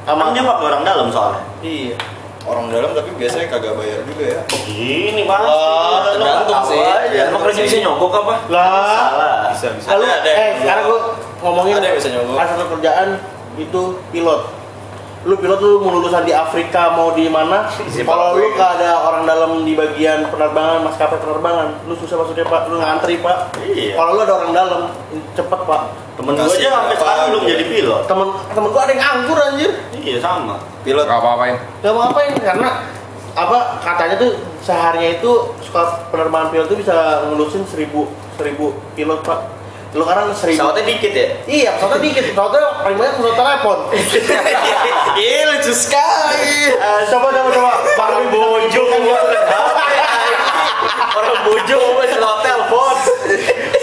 emang 0.07 0.31
dia 0.31 0.43
pakai 0.43 0.65
orang 0.65 0.83
dalam 0.83 1.07
soalnya 1.09 1.43
Iya. 1.61 1.99
Orang 2.45 2.69
dalam 2.69 2.93
tapi 2.93 3.11
biasanya 3.15 3.47
kagak 3.49 3.73
bayar 3.73 4.05
juga 4.05 4.25
ya 4.27 4.41
ini 4.71 5.23
mas 5.25 5.41
Oh, 5.41 6.05
tergantung 6.05 6.61
sih. 6.67 6.77
Ya, 7.11 7.29
emang 7.29 7.41
kerja 7.43 7.61
bisa 7.63 7.79
nyogok 7.81 8.13
apa? 8.15 8.35
Lah, 8.49 8.69
salah 9.09 9.37
Bisa 9.51 9.67
bisa. 9.73 9.87
lalu 9.91 10.05
Ada, 10.05 10.29
eh 10.29 10.49
bisa. 10.53 10.61
sekarang 10.61 10.85
gua 10.85 11.01
ngomongin 11.41 11.75
Ada 11.75 11.87
yang 11.87 11.97
bisa 11.97 12.11
nyogok. 12.11 12.37
ada 12.37 12.49
satu 12.53 12.65
kerjaan 12.71 13.09
itu 13.57 13.81
pilot. 14.11 14.41
Lu 15.25 15.35
pilot 15.41 15.57
lu 15.57 15.81
mau 15.81 15.97
lulusan 15.97 16.29
di 16.29 16.37
Afrika 16.37 16.93
mau 16.93 17.17
di 17.17 17.33
mana? 17.33 17.65
Kalau 17.81 18.37
lu 18.37 18.53
gak 18.53 18.71
ada 18.77 19.01
orang 19.09 19.25
dalam 19.25 19.65
di 19.65 19.73
bagian 19.73 20.29
penerbangan, 20.29 20.85
maskapai 20.85 21.17
penerbangan, 21.17 21.81
lu 21.89 21.97
susah 21.97 22.21
masuknya, 22.21 22.45
Pak. 22.45 22.69
Lu 22.69 22.77
ngantri, 22.77 23.25
Pak. 23.25 23.57
Iya. 23.65 23.97
Kalau 23.97 24.11
lu 24.17 24.21
ada 24.21 24.35
orang 24.37 24.53
dalam, 24.53 24.81
cepet, 25.33 25.61
Pak. 25.65 25.83
temen 26.15 26.39
gue 26.39 26.47
aja 26.47 26.71
sampai 26.71 26.95
sekarang 26.95 27.27
belum 27.35 27.43
jadi 27.43 27.65
pilot 27.67 28.01
Temen 28.07 28.29
temen 28.55 28.69
gua 28.71 28.87
ada 28.87 28.93
yang 28.95 29.03
anggur 29.03 29.35
anjir. 29.35 29.71
iya 29.99 30.23
sama 30.23 30.63
pilot 30.87 31.11
Gak 31.11 31.19
apa-apain. 31.19 31.59
Gak 31.83 31.91
mau 31.91 32.07
ngapain 32.07 32.33
karena 32.39 32.69
apa 33.35 33.83
katanya 33.83 34.15
tuh 34.23 34.31
seharinya 34.63 35.11
itu 35.11 35.31
suka 35.59 36.07
penerbangan 36.15 36.55
pilot 36.55 36.71
tuh 36.71 36.79
bisa 36.79 37.27
ngelusin 37.27 37.67
seribu 37.67 38.07
seribu 38.39 38.79
pilot 38.95 39.27
pak 39.27 39.43
lu 39.95 40.03
sekarang 40.03 40.27
seribu 40.35 40.59
Pesawatnya 40.59 40.85
dikit 40.85 41.13
ya? 41.13 41.27
iya 41.47 41.71
pesawatnya 41.79 42.03
dikit 42.03 42.25
pesawatnya 42.29 42.61
paling 42.83 42.99
banyak 42.99 43.15
pesawat 43.15 43.37
telepon 43.37 43.79
Iya 45.23 45.41
lucu 45.49 45.73
sekali. 45.73 46.51
coba 47.07 47.29
coba 47.31 47.49
coba 47.49 47.73
orang 47.97 48.27
bojo 48.29 48.83
orang 51.15 51.39
bojo 51.47 51.79
selamat 52.05 52.41
telepon 52.43 52.97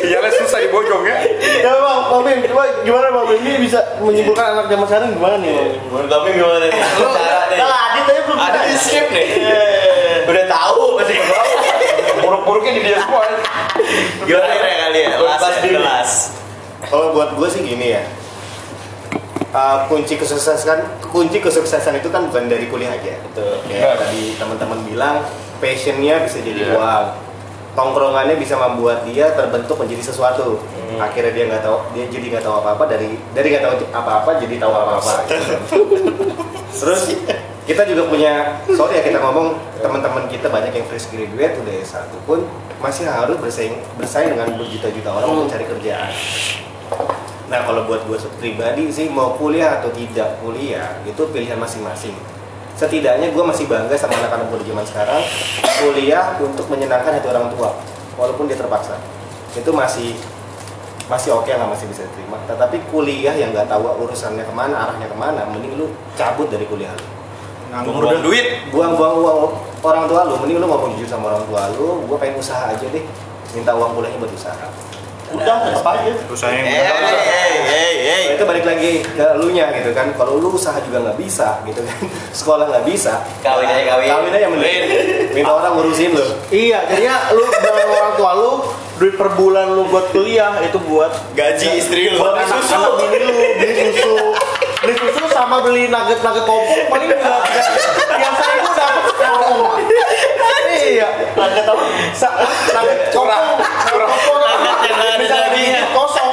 Iya 0.02 0.17
susah 0.36 0.60
dibojong 0.60 1.04
ya. 1.08 1.15
coba 1.63 1.80
bang 1.80 2.02
bang 2.04 2.21
Bim 2.21 2.39
coba 2.45 2.63
gimana 2.84 3.08
bang 3.10 3.26
Bim 3.26 3.39
ini 3.41 3.58
bisa 3.63 3.80
menyimpulkan 3.97 4.45
anak 4.52 4.65
zaman 4.67 4.86
sekarang 4.86 5.10
gimana 5.15 5.36
nih 5.39 5.52
bang 5.54 5.67
Bim? 5.71 5.80
Menurut 5.88 6.10
kami 6.12 6.30
gimana 6.36 6.58
nih? 6.60 6.71
Cara 6.76 7.39
nih? 7.47 7.58
kalau 7.58 7.78
Adit 7.78 8.04
aja 8.06 8.21
belum 8.21 8.38
Ada 8.38 8.60
di 8.62 8.76
script 8.76 9.12
nih. 9.12 9.28
Udah 10.28 10.45
tahu 10.45 10.84
masih 10.97 11.15
ke 11.15 11.24
bawah. 11.24 11.56
Buruk-buruknya 12.21 12.71
di 12.74 12.82
dia 12.84 12.97
semua. 13.00 13.24
Gimana 14.25 14.54
nih 14.54 14.75
kali 14.77 14.99
ya? 15.01 15.12
Las 15.19 15.41
ya? 15.41 15.62
Kelas. 15.62 16.12
Kalau 16.88 17.13
buat 17.13 17.30
gue 17.38 17.47
sih 17.49 17.62
gini 17.63 17.95
ya. 17.95 18.04
Uh, 19.51 19.84
kunci 19.91 20.15
kesuksesan 20.15 21.04
kunci 21.12 21.43
kesuksesan 21.43 21.99
itu 21.99 22.08
kan 22.08 22.23
bukan 22.32 22.47
dari 22.47 22.71
kuliah 22.71 22.95
aja. 22.95 23.19
Betul. 23.19 23.60
Ya, 23.67 23.99
tadi 23.99 24.39
teman-teman 24.39 24.80
bilang 24.88 25.27
passionnya 25.60 26.23
bisa 26.23 26.39
jadi 26.39 26.71
Iya. 26.71 26.80
uang. 26.80 27.06
Tongkrongannya 27.71 28.36
bisa 28.36 28.60
membuat 28.60 29.08
dia 29.08 29.32
terbentuk 29.32 29.80
menjadi 29.80 30.12
sesuatu. 30.12 30.60
Akhirnya 30.99 31.32
dia 31.32 31.43
nggak 31.47 31.63
tahu, 31.63 31.77
dia 31.95 32.04
jadi 32.12 32.25
nggak 32.36 32.43
tahu 32.43 32.56
apa-apa 32.60 32.84
dari 32.84 33.15
dari 33.32 33.47
nggak 33.56 33.63
tahu 33.63 33.75
apa-apa 33.95 34.32
jadi 34.43 34.56
tahu 34.60 34.71
apa-apa. 34.75 35.13
Terus 36.80 37.01
kita 37.69 37.86
juga 37.86 38.10
punya, 38.10 38.58
sorry 38.74 38.97
ya 38.97 39.04
kita 39.06 39.21
ngomong 39.21 39.54
teman-teman 39.78 40.26
kita 40.26 40.50
banyak 40.50 40.74
yang 40.74 40.86
fresh 40.89 41.13
graduate 41.13 41.62
udah 41.62 41.74
S1 41.86 42.10
pun 42.26 42.41
masih 42.82 43.06
harus 43.06 43.38
bersaing 43.38 43.78
bersaing 44.02 44.34
dengan 44.34 44.58
berjuta-juta 44.58 45.10
orang 45.13 45.30
untuk 45.38 45.45
mencari 45.45 45.65
kerjaan. 45.69 46.10
Nah 47.54 47.62
kalau 47.62 47.86
buat 47.86 48.02
gue 48.10 48.17
pribadi 48.41 48.89
sih 48.89 49.13
mau 49.13 49.38
kuliah 49.38 49.78
atau 49.78 49.93
tidak 49.93 50.41
kuliah 50.41 50.97
itu 51.06 51.21
pilihan 51.30 51.62
masing-masing. 51.62 52.17
Setidaknya 52.74 53.30
gue 53.30 53.43
masih 53.45 53.69
bangga 53.69 53.93
sama 53.93 54.17
anak-anak 54.17 54.50
muda 54.50 54.65
zaman 54.65 54.86
sekarang 54.89 55.21
kuliah 55.86 56.34
untuk 56.41 56.65
menyenangkan 56.65 57.13
hati 57.13 57.30
orang 57.30 57.54
tua 57.54 57.78
walaupun 58.17 58.50
dia 58.50 58.58
terpaksa. 58.58 58.97
Itu 59.54 59.69
masih 59.69 60.17
masih 61.06 61.38
oke 61.38 61.54
lah 61.54 61.69
masih 61.69 61.86
bisa 61.86 62.10
diterima. 62.10 62.41
Tetapi 62.50 62.89
kuliah 62.89 63.38
yang 63.38 63.54
nggak 63.54 63.69
tahu 63.69 63.86
urusannya 63.86 64.41
ke 64.41 64.54
mana 64.58 64.89
arahnya 64.89 65.06
ke 65.06 65.17
mana, 65.19 65.45
mending 65.45 65.78
lu 65.78 65.93
cabut 66.17 66.50
dari 66.50 66.65
kuliah 66.65 66.89
lu. 66.97 67.20
Nganggur 67.71 68.03
Buang 68.03 68.19
duit. 68.19 68.45
Buang-buang 68.67 69.15
uang 69.23 69.39
orang 69.81 70.03
tua 70.12 70.21
lu, 70.27 70.36
mending 70.43 70.60
lu 70.60 70.67
ngomong 70.67 70.91
jujur 70.99 71.07
sama 71.07 71.31
orang 71.31 71.43
tua 71.47 71.71
lu. 71.71 72.03
Gue 72.03 72.17
pengen 72.19 72.36
usaha 72.38 72.67
aja 72.67 72.84
deh, 72.84 73.03
minta 73.55 73.71
uang 73.71 73.95
kuliahnya 73.95 74.19
buat 74.19 74.34
usaha. 74.36 74.67
udah 75.31 75.79
apa 75.79 76.12
saya 76.36 76.60
Eh, 76.60 76.67
hey, 76.67 76.84
hey, 76.84 77.55
hey, 77.63 77.93
hey. 78.03 78.23
Nah, 78.27 78.36
itu 78.36 78.43
balik 78.43 78.67
lagi 78.67 78.99
ke 78.99 79.23
elunya 79.39 79.71
gitu 79.79 79.95
kan. 79.95 80.12
Kalau 80.19 80.36
lu 80.43 80.51
usaha 80.51 80.75
juga 80.84 81.07
nggak 81.07 81.15
bisa 81.23 81.63
gitu 81.63 81.79
kan. 81.88 81.99
Sekolah 82.43 82.67
nggak 82.67 82.84
bisa. 82.84 83.23
Kawin 83.39 83.63
aja, 83.63 83.95
kawin. 83.95 84.07
kawin 84.12 84.31
aja 84.36 84.47
mending. 84.51 84.84
Minta 85.31 85.55
orang 85.55 85.79
ngurusin 85.79 86.12
lu. 86.12 86.27
Iya 86.51 86.84
jadinya 86.84 87.31
lu 87.31 87.47
bilang 87.47 87.91
orang 87.95 88.13
tua 88.19 88.31
lu 88.36 88.51
duit 88.99 89.15
per 89.15 89.31
bulan 89.39 89.71
lu 89.71 89.88
buat 89.88 90.12
kuliah 90.12 90.51
itu 90.67 90.77
buat 90.84 91.15
Gaji 91.31 91.79
istri 91.79 92.12
lu. 92.12 92.19
buat 92.19 92.36
anak 92.36 92.67
anak 92.67 92.91
bini 92.99 93.17
lu 93.23 93.34
beli 93.34 93.73
susu 93.88 94.13
beli 94.82 94.98
susu 94.98 95.30
sama 95.30 95.62
beli 95.62 95.86
nugget 95.94 96.26
nugget 96.26 96.41
kopong 96.41 96.89
paling 96.89 97.06
juga 97.06 97.38
yang 98.17 98.34
seribu 98.34 98.70
dapat 98.74 99.04
sekarung 99.13 99.58
iya 100.74 101.08
nugget 101.38 101.65
apa 101.70 101.84
Sa 102.17 102.28
nugget 102.74 103.13
kopong 103.13 103.46
nugget 103.62 104.10
kopong 104.10 104.39
Nugget 104.41 104.89
yang 104.89 104.98
nggak 104.98 105.06
ada 105.06 105.17
bisa 105.22 105.36
dagingnya. 105.38 105.54
dagingnya 105.54 105.82
kosong 105.94 106.30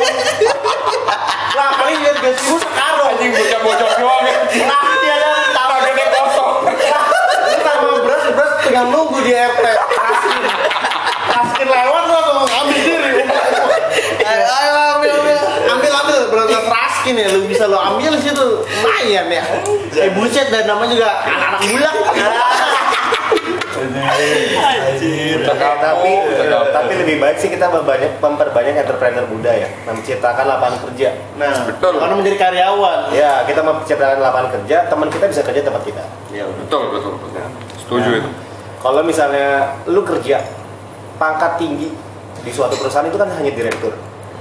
lah 1.60 1.68
paling 1.76 1.96
dia 2.00 2.12
gaji 2.16 2.40
gue 2.40 2.60
sekarung 2.64 3.06
Anjing 3.12 3.30
bocah-bocah 3.36 3.90
doang 4.00 4.24
ya. 4.24 4.36
nah 4.64 4.84
dia 5.04 5.14
ada 5.20 5.28
yakin 17.08 17.24
ya 17.24 17.28
lu 17.32 17.40
bisa 17.48 17.64
lu 17.64 17.78
ambil 17.80 18.12
sih 18.20 18.28
tuh 18.36 18.60
lumayan 18.68 19.32
ya. 19.32 19.44
Eh 20.08 20.12
buset 20.14 20.48
dan 20.48 20.64
namanya 20.64 20.88
juga 20.90 21.08
anak-anak 21.20 21.60
bulak. 21.62 21.96
Udah 25.38 25.54
tapi 25.78 26.10
tapi 26.72 26.92
lebih 26.96 27.16
baik 27.18 27.36
sih 27.36 27.48
kita 27.48 27.68
memperbanyak 27.68 28.18
memperbanyak 28.18 28.74
entrepreneur 28.76 29.24
muda 29.24 29.52
ya 29.52 29.68
menciptakan 29.84 30.44
lapangan 30.46 30.78
kerja 30.82 31.08
Nah, 31.36 31.52
Betul. 31.64 32.00
karena 32.00 32.14
menjadi 32.16 32.36
karyawan. 32.38 32.98
ya 33.12 33.44
kita 33.44 33.60
menciptakan 33.60 34.18
lapangan 34.18 34.48
kerja 34.52 34.76
teman 34.88 35.08
kita 35.08 35.24
bisa 35.28 35.40
kerja 35.42 35.60
di 35.60 35.66
tempat 35.66 35.82
kita 35.84 36.02
Iya, 36.30 36.44
Betul, 36.48 36.82
betul, 36.90 37.12
betul. 37.20 37.44
Setuju 37.78 38.10
itu. 38.18 38.30
kalau 38.78 39.02
misalnya 39.02 39.48
lu 39.84 40.00
kerja 40.02 40.42
pangkat 41.16 41.58
tinggi 41.58 41.88
di 42.40 42.50
suatu 42.50 42.74
perusahaan 42.74 43.04
itu 43.04 43.16
kan 43.16 43.28
hanya 43.30 43.50
direktur 43.50 43.92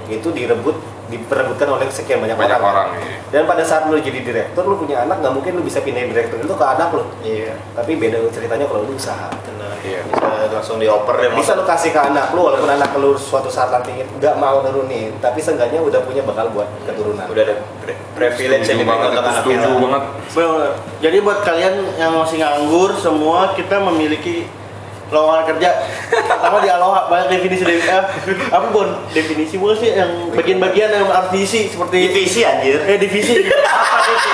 itu 0.07 0.27
direbut 0.31 0.75
diperebutkan 1.07 1.67
oleh 1.69 1.87
sekian 1.87 2.19
banyak, 2.19 2.35
Banyak 2.35 2.59
orang, 2.59 2.87
orang, 2.87 2.87
iya. 2.99 3.17
dan 3.29 3.43
pada 3.47 3.63
saat 3.63 3.87
lu 3.87 3.95
jadi 3.97 4.19
direktur 4.19 4.63
lu 4.63 4.75
punya 4.75 5.03
anak 5.03 5.23
nggak 5.23 5.33
mungkin 5.33 5.51
lu 5.55 5.63
bisa 5.63 5.79
pindahin 5.79 6.11
direktur 6.11 6.37
itu 6.37 6.51
ke 6.51 6.65
anak 6.67 6.91
lu 6.91 7.03
Iya. 7.23 7.55
tapi 7.71 7.95
beda 7.95 8.19
ceritanya 8.29 8.67
kalau 8.67 8.83
lu 8.83 8.93
usaha 8.93 9.31
Iya. 9.77 10.03
Bisa 10.09 10.51
langsung 10.51 10.81
dioper 10.81 11.15
deh 11.15 11.31
bisa 11.37 11.53
lu 11.53 11.63
kasih 11.63 11.93
ke 11.93 12.01
anak 12.01 12.33
lu 12.33 12.43
walaupun 12.43 12.67
anak 12.67 12.91
lu 12.97 13.13
suatu 13.13 13.47
saat 13.47 13.69
nanti 13.69 13.93
nggak 13.93 14.35
mau 14.35 14.59
nurunin 14.59 15.15
tapi 15.21 15.39
seenggaknya 15.39 15.79
udah 15.79 16.01
punya 16.03 16.25
bakal 16.25 16.49
buat 16.51 16.67
keturunan 16.83 17.23
Udah 17.29 17.43
ada 17.45 17.55
privilege 18.17 18.67
yang 18.67 18.83
banget, 18.83 19.13
untuk 19.13 19.23
anak 19.23 19.35
setuju 19.39 19.53
kita. 19.63 19.79
banget. 19.79 20.03
Jadi 20.99 21.17
buat 21.21 21.39
kalian 21.45 21.75
yang 21.95 22.11
masih 22.11 22.37
nganggur 22.41 22.91
semua 22.97 23.53
kita 23.53 23.77
memiliki 23.79 24.49
lowongan 25.07 25.43
kerja. 25.47 25.69
Pertama 26.09 26.57
di 26.59 26.69
Aloha 26.69 27.05
banyak 27.05 27.27
definisi 27.31 27.63
definisi 27.63 27.87
eh, 27.87 28.03
apa 28.49 28.65
bukan 28.67 28.89
definisi 29.11 29.55
bukan 29.55 29.75
sih 29.75 29.89
yang 29.91 30.11
bagian-bagian 30.31 30.89
yang 30.89 31.07
harus 31.07 31.31
diisi 31.31 31.67
seperti 31.67 32.07
Divisi 32.07 32.41
anjir. 32.41 32.79
eh 32.81 32.97
divisi. 32.97 33.33
Apa 33.39 33.97
divisi. 34.07 34.29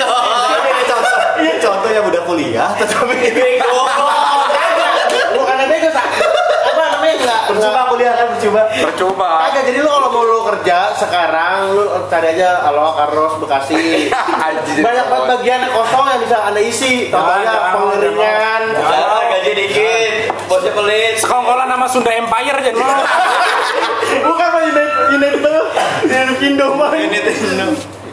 Contoh. 0.00 1.12
Contoh 1.60 1.90
yang 1.90 2.04
udah 2.04 2.22
kuliah 2.24 2.68
tetapi 2.76 3.14
bukan 5.34 5.54
ada 5.54 5.66
bego 5.66 5.88
Sak. 5.90 6.06
apa 6.64 6.82
namanya 6.90 7.14
enggak 7.16 7.40
percuma 7.46 7.80
kuliah 7.88 8.12
kan 8.14 8.26
percuma. 8.30 8.60
Percuma. 8.70 9.30
Kagak, 9.42 9.62
jadi 9.66 9.78
lu 9.80 9.88
kalau 9.88 10.08
mau 10.10 10.22
lu 10.22 10.38
kerja 10.46 10.78
sekarang 10.94 11.72
lu 11.72 11.82
cari 12.06 12.26
aja 12.32 12.62
Aloha 12.62 12.90
Carlos 12.96 13.32
Bekasi. 13.40 14.08
Anjir. 14.44 14.80
banyak 14.80 15.06
banget 15.06 15.26
bagian 15.34 15.60
kosong 15.70 16.06
yang 16.06 16.20
bisa 16.20 16.36
anda 16.42 16.60
isi. 16.60 17.08
Contohnya 17.08 17.74
pengeringan 17.74 18.62
Jangan 18.74 19.24
gaji 19.30 19.52
dikit, 19.56 20.12
bosnya 20.44 20.53
pelit. 20.72 21.14
Sekongkolan 21.20 21.68
nama 21.68 21.84
Sunda 21.90 22.14
Empire 22.14 22.56
aja 22.62 22.72
no. 22.72 22.88
bukan 24.30 24.48
mah 24.48 24.62
United 24.64 24.90
United 25.18 25.40
tuh 25.42 25.60
United 26.06 26.36
Kingdom 26.38 26.70
mah 26.78 26.90
Ini 26.94 27.18
tuh. 27.20 27.34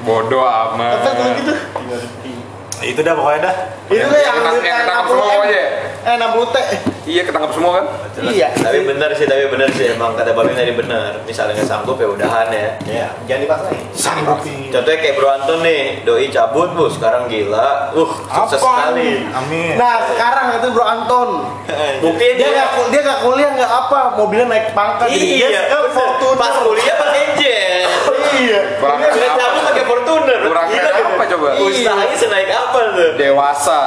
Bodoh 0.01 0.41
amat. 0.41 1.05
Apa 1.05 1.09
kalau 1.13 1.37
gitu 2.81 2.91
itu 2.91 3.01
dah 3.01 3.13
pokoknya 3.13 3.39
dah. 3.43 3.55
Itu 3.87 4.01
deh 4.03 4.19
yang 4.19 4.37
Yang- 4.41 4.63
yang 4.63 4.77
ketangkap 4.81 5.05
semua 5.07 5.25
aja. 5.39 5.61
eh 6.01 6.15
60 6.17 6.49
t. 6.49 6.57
Iya 7.03 7.21
ketangkap 7.23 7.51
semua 7.51 7.71
kan? 7.75 7.85
iya. 8.23 8.49
Tapi 8.51 8.79
bener 8.83 9.09
sih, 9.13 9.25
tapi 9.25 9.45
bener 9.47 9.69
sih. 9.69 9.85
Emang 9.87 10.13
kata 10.13 10.33
Babi 10.33 10.53
tadi 10.53 10.73
bener. 10.73 11.21
Misalnya 11.23 11.53
nggak 11.55 11.67
sanggup 11.67 11.97
ya 11.97 12.07
udahan 12.07 12.47
ya. 12.49 12.69
ya 12.83 13.07
jangan 13.25 13.41
dipaksain 13.43 13.81
sanggupi 13.91 14.69
Contohnya 14.69 14.97
kayak 14.97 15.15
Bro 15.15 15.29
Anton 15.31 15.59
nih, 15.61 16.01
doi 16.01 16.25
cabut 16.27 16.73
bu, 16.73 16.89
sekarang 16.89 17.25
gila, 17.25 17.93
uh 17.93 18.11
sukses 18.27 18.57
sekali. 18.57 19.29
amin. 19.29 19.77
Nah 19.77 20.01
sekarang 20.07 20.45
itu 20.57 20.67
Bro 20.71 20.85
Anton. 20.85 21.29
Buktiin 22.03 22.35
dia 22.37 22.49
nggak 22.49 22.69
dia 22.89 23.01
nggak 23.03 23.19
kuliah 23.21 23.51
nggak 23.53 23.71
apa. 23.71 23.99
Mobilnya 24.15 24.47
naik 24.47 24.67
pangkat. 24.73 25.05
Jadi 25.07 25.27
dia 25.37 25.47
Iya. 25.51 25.61
Fortuner 25.91 26.37
Pas 26.39 26.55
kuliah 26.59 26.95
pakai 26.97 27.23
jet. 27.37 27.85
iya. 28.41 28.59
Kurang 28.79 28.97
Dia 28.97 29.09
udah 29.11 29.29
cabut 29.37 29.63
pakai 30.41 30.49
Fortuner. 30.49 30.49
Kurang 30.49 30.65
Gila 30.67 30.81
keren 30.81 30.97
gitu. 30.97 31.11
apa 31.11 31.23
coba? 31.27 31.47
Usahanya 31.61 32.15
senaik 32.17 32.49
apa 32.49 32.79
tuh? 32.91 33.09
Dewasa. 33.15 33.81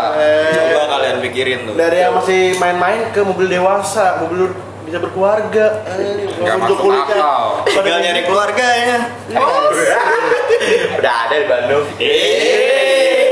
Coba 0.53 0.83
kalian 0.89 1.17
pikirin 1.21 1.59
tuh. 1.65 1.75
dari 1.75 1.99
yang 1.99 2.15
masih 2.15 2.43
main-main 2.57 3.11
ke 3.11 3.21
mobil 3.21 3.47
dewasa 3.49 4.19
mobil 4.21 4.55
bisa 4.85 5.01
berkeluarga 5.01 5.81
Eh, 5.91 6.29
Nggak 6.37 6.57
masuk 6.61 6.77
kuliah. 6.79 7.09
akal. 7.09 7.65
Tinggal 7.65 7.99
nyari 8.01 8.23
keluarga 8.23 8.67
ya. 8.77 8.99
Udah 10.99 11.15
ada 11.25 11.35
di 11.35 11.47
Bandung. 11.47 11.85
Eh, 11.99 13.25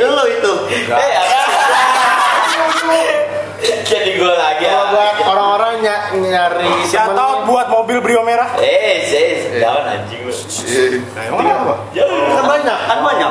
lo 0.00 0.24
itu. 0.26 0.52
Eh, 0.86 1.14
apa? 1.16 1.40
Jadi 3.90 4.10
gue 4.16 4.34
lagi. 4.34 4.64
kalau 4.64 4.86
buat 4.90 5.14
orang-orang 5.24 5.72
ny- 5.80 6.28
nyari 6.28 6.68
temen- 6.84 7.16
out 7.16 7.40
buat 7.44 7.66
mobil 7.68 7.98
Brio 8.00 8.20
merah. 8.22 8.56
Eh, 8.58 9.04
sis, 9.04 9.60
jangan 9.60 9.84
anjing 9.88 10.20
lu. 10.24 10.32
emang 11.16 11.46
apa 11.46 11.74
kan 12.34 12.44
banyak. 12.44 12.78
Kan 12.84 12.98
banyak. 13.00 13.30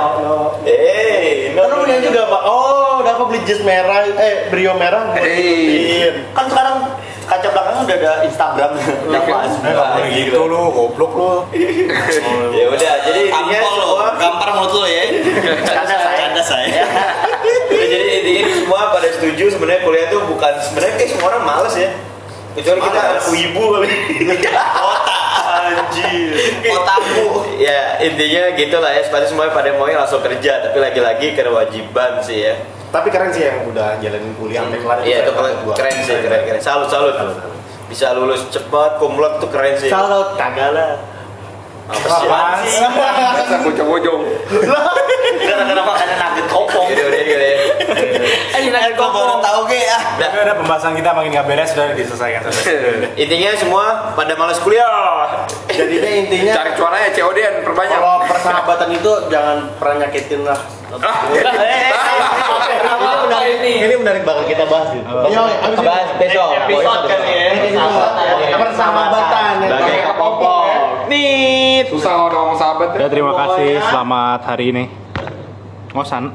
Eh, 0.63 1.53
kan 1.53 1.69
punya 1.69 1.97
juga 1.99 2.21
pak. 2.27 2.41
Oh 2.43 3.01
udah 3.01 3.13
apa 3.13 3.23
beli 3.25 3.41
jas 3.43 3.61
merah 3.61 4.05
eh 4.05 4.47
brio 4.47 4.73
merah. 4.73 5.11
Eh. 5.17 6.31
Kan 6.31 6.47
sekarang 6.47 6.75
kaca 7.23 7.47
belakangnya 7.49 7.81
udah 7.83 7.97
ada 7.97 8.11
Instagram. 8.23 8.71
Udah 9.07 9.21
pas. 9.23 9.51
Eh, 9.99 10.07
gitu 10.15 10.39
lu 10.43 10.59
goblok 10.71 11.11
lu. 11.13 11.29
Ya 12.53 12.69
udah, 12.69 12.93
jadi 13.03 13.21
intinya 13.27 13.59
Tampol 13.59 13.73
lo, 13.73 13.83
semua 13.83 14.07
gampar 14.15 14.49
mulut 14.53 14.71
lo 14.71 14.83
ya. 14.85 15.03
Canda 15.65 15.95
saya. 15.97 16.17
Canda 16.29 16.43
saya. 16.43 16.67
Ya, 16.69 16.85
jadi 17.81 18.07
intinya 18.21 18.41
ini 18.45 18.53
semua 18.55 18.93
pada 18.93 19.09
setuju 19.23 19.55
sebenarnya 19.55 19.81
kuliah 19.88 20.07
tuh 20.12 20.21
bukan 20.27 20.53
sebenarnya 20.59 20.93
kayak 20.99 21.09
semua 21.15 21.27
orang 21.31 21.43
males 21.47 21.75
ya. 21.79 21.89
Kecuali 22.53 22.79
kita 22.83 22.99
anak 22.99 23.25
wibu 23.31 23.63
kali. 23.71 23.88
Otak 24.91 25.23
anjir. 25.63 26.36
Otakku. 26.69 27.27
Ya 27.55 28.03
intinya 28.03 28.43
gitu 28.59 28.77
lah 28.83 28.91
ya. 28.91 29.01
Pasti 29.07 29.31
semuanya 29.31 29.55
pada 29.55 29.71
maunya 29.79 29.97
langsung 30.03 30.21
kerja, 30.21 30.59
tapi 30.69 30.77
lagi-lagi 30.83 31.33
kewajiban 31.33 32.19
sih 32.19 32.51
ya. 32.51 32.55
tapi 32.93 33.09
keren 33.09 33.33
sih 33.33 33.41
yang 33.41 33.65
udah 33.73 33.97
jalanin 34.05 34.38
kuliah 34.38 34.62
sampai 34.69 34.77
kelar 34.86 35.01
Iya 35.01 35.25
itu 35.25 35.31
keren 35.33 35.55
keren 35.73 35.97
sih, 36.05 36.13
keren 36.13 36.41
keren. 36.45 36.62
Salut 36.62 36.93
salut. 36.93 37.17
Bisa 37.89 38.13
lulus 38.13 38.45
cepat, 38.53 39.01
kumlot 39.01 39.41
tuh 39.41 39.49
keren 39.49 39.73
sih. 39.81 39.89
Salut 39.89 40.38
kagak 40.38 40.77
lah 40.77 41.12
Apa 41.83 42.07
sih? 42.63 42.69
Sih? 42.69 42.79
Masa 42.79 43.57
bocah-bocong. 43.59 44.21
Kenapa 45.43 45.91
karena 45.93 46.15
nugget 46.17 46.47
kopong? 46.47 46.87
Yaudah 46.87 47.05
udah 47.05 47.21
udah. 47.21 47.51
Eh, 48.53 48.61
nugget 48.65 48.93
Gua 48.95 49.07
baru 49.09 49.35
kopong. 49.35 49.41
tahu 49.41 49.59
ge 49.67 49.81
ah. 49.85 50.01
Tapi 50.15 50.35
udah 50.39 50.55
pembahasan 50.55 50.91
kita 50.95 51.09
makin 51.11 51.29
gak 51.33 51.45
beres 51.45 51.69
sudah 51.71 51.91
diselesaikan 51.91 52.41
Intinya 53.15 53.49
semua 53.57 53.85
pada 54.15 54.33
malas 54.33 54.59
kuliah. 54.59 55.43
jadinya 55.67 56.07
intinya 56.07 56.53
Cari 56.55 56.71
cuananya 56.77 57.09
COD-an 57.11 57.53
perbanyak. 57.65 57.97
kalau 57.97 58.17
persahabatan 58.23 58.89
itu 58.93 59.11
jangan 59.27 59.57
pernah 59.75 59.95
nyakitin 60.05 60.41
lah 60.45 60.59
ini 63.73 63.95
menarik 63.97 64.23
banget 64.23 64.45
kita 64.53 64.63
bahas 64.69 64.93
gitu. 64.93 65.09
Iya, 65.09 65.41
Bahas 65.81 66.09
besok. 66.15 66.49
Episode 66.53 67.03
kali 67.09 67.33
ya. 67.33 68.55
persahabatan 68.55 69.53
ya. 69.59 70.02
Bagai 71.13 71.30
kopong. 71.30 71.78
Nit. 71.78 71.86
Susah 71.93 72.13
ngomong 72.34 72.58
sahabat. 72.58 72.89
Ya 72.97 73.08
terima 73.10 73.34
kasih 73.38 73.69
selamat 73.89 74.39
hari 74.49 74.65
ini 74.73 74.84
ngosan 75.93 76.34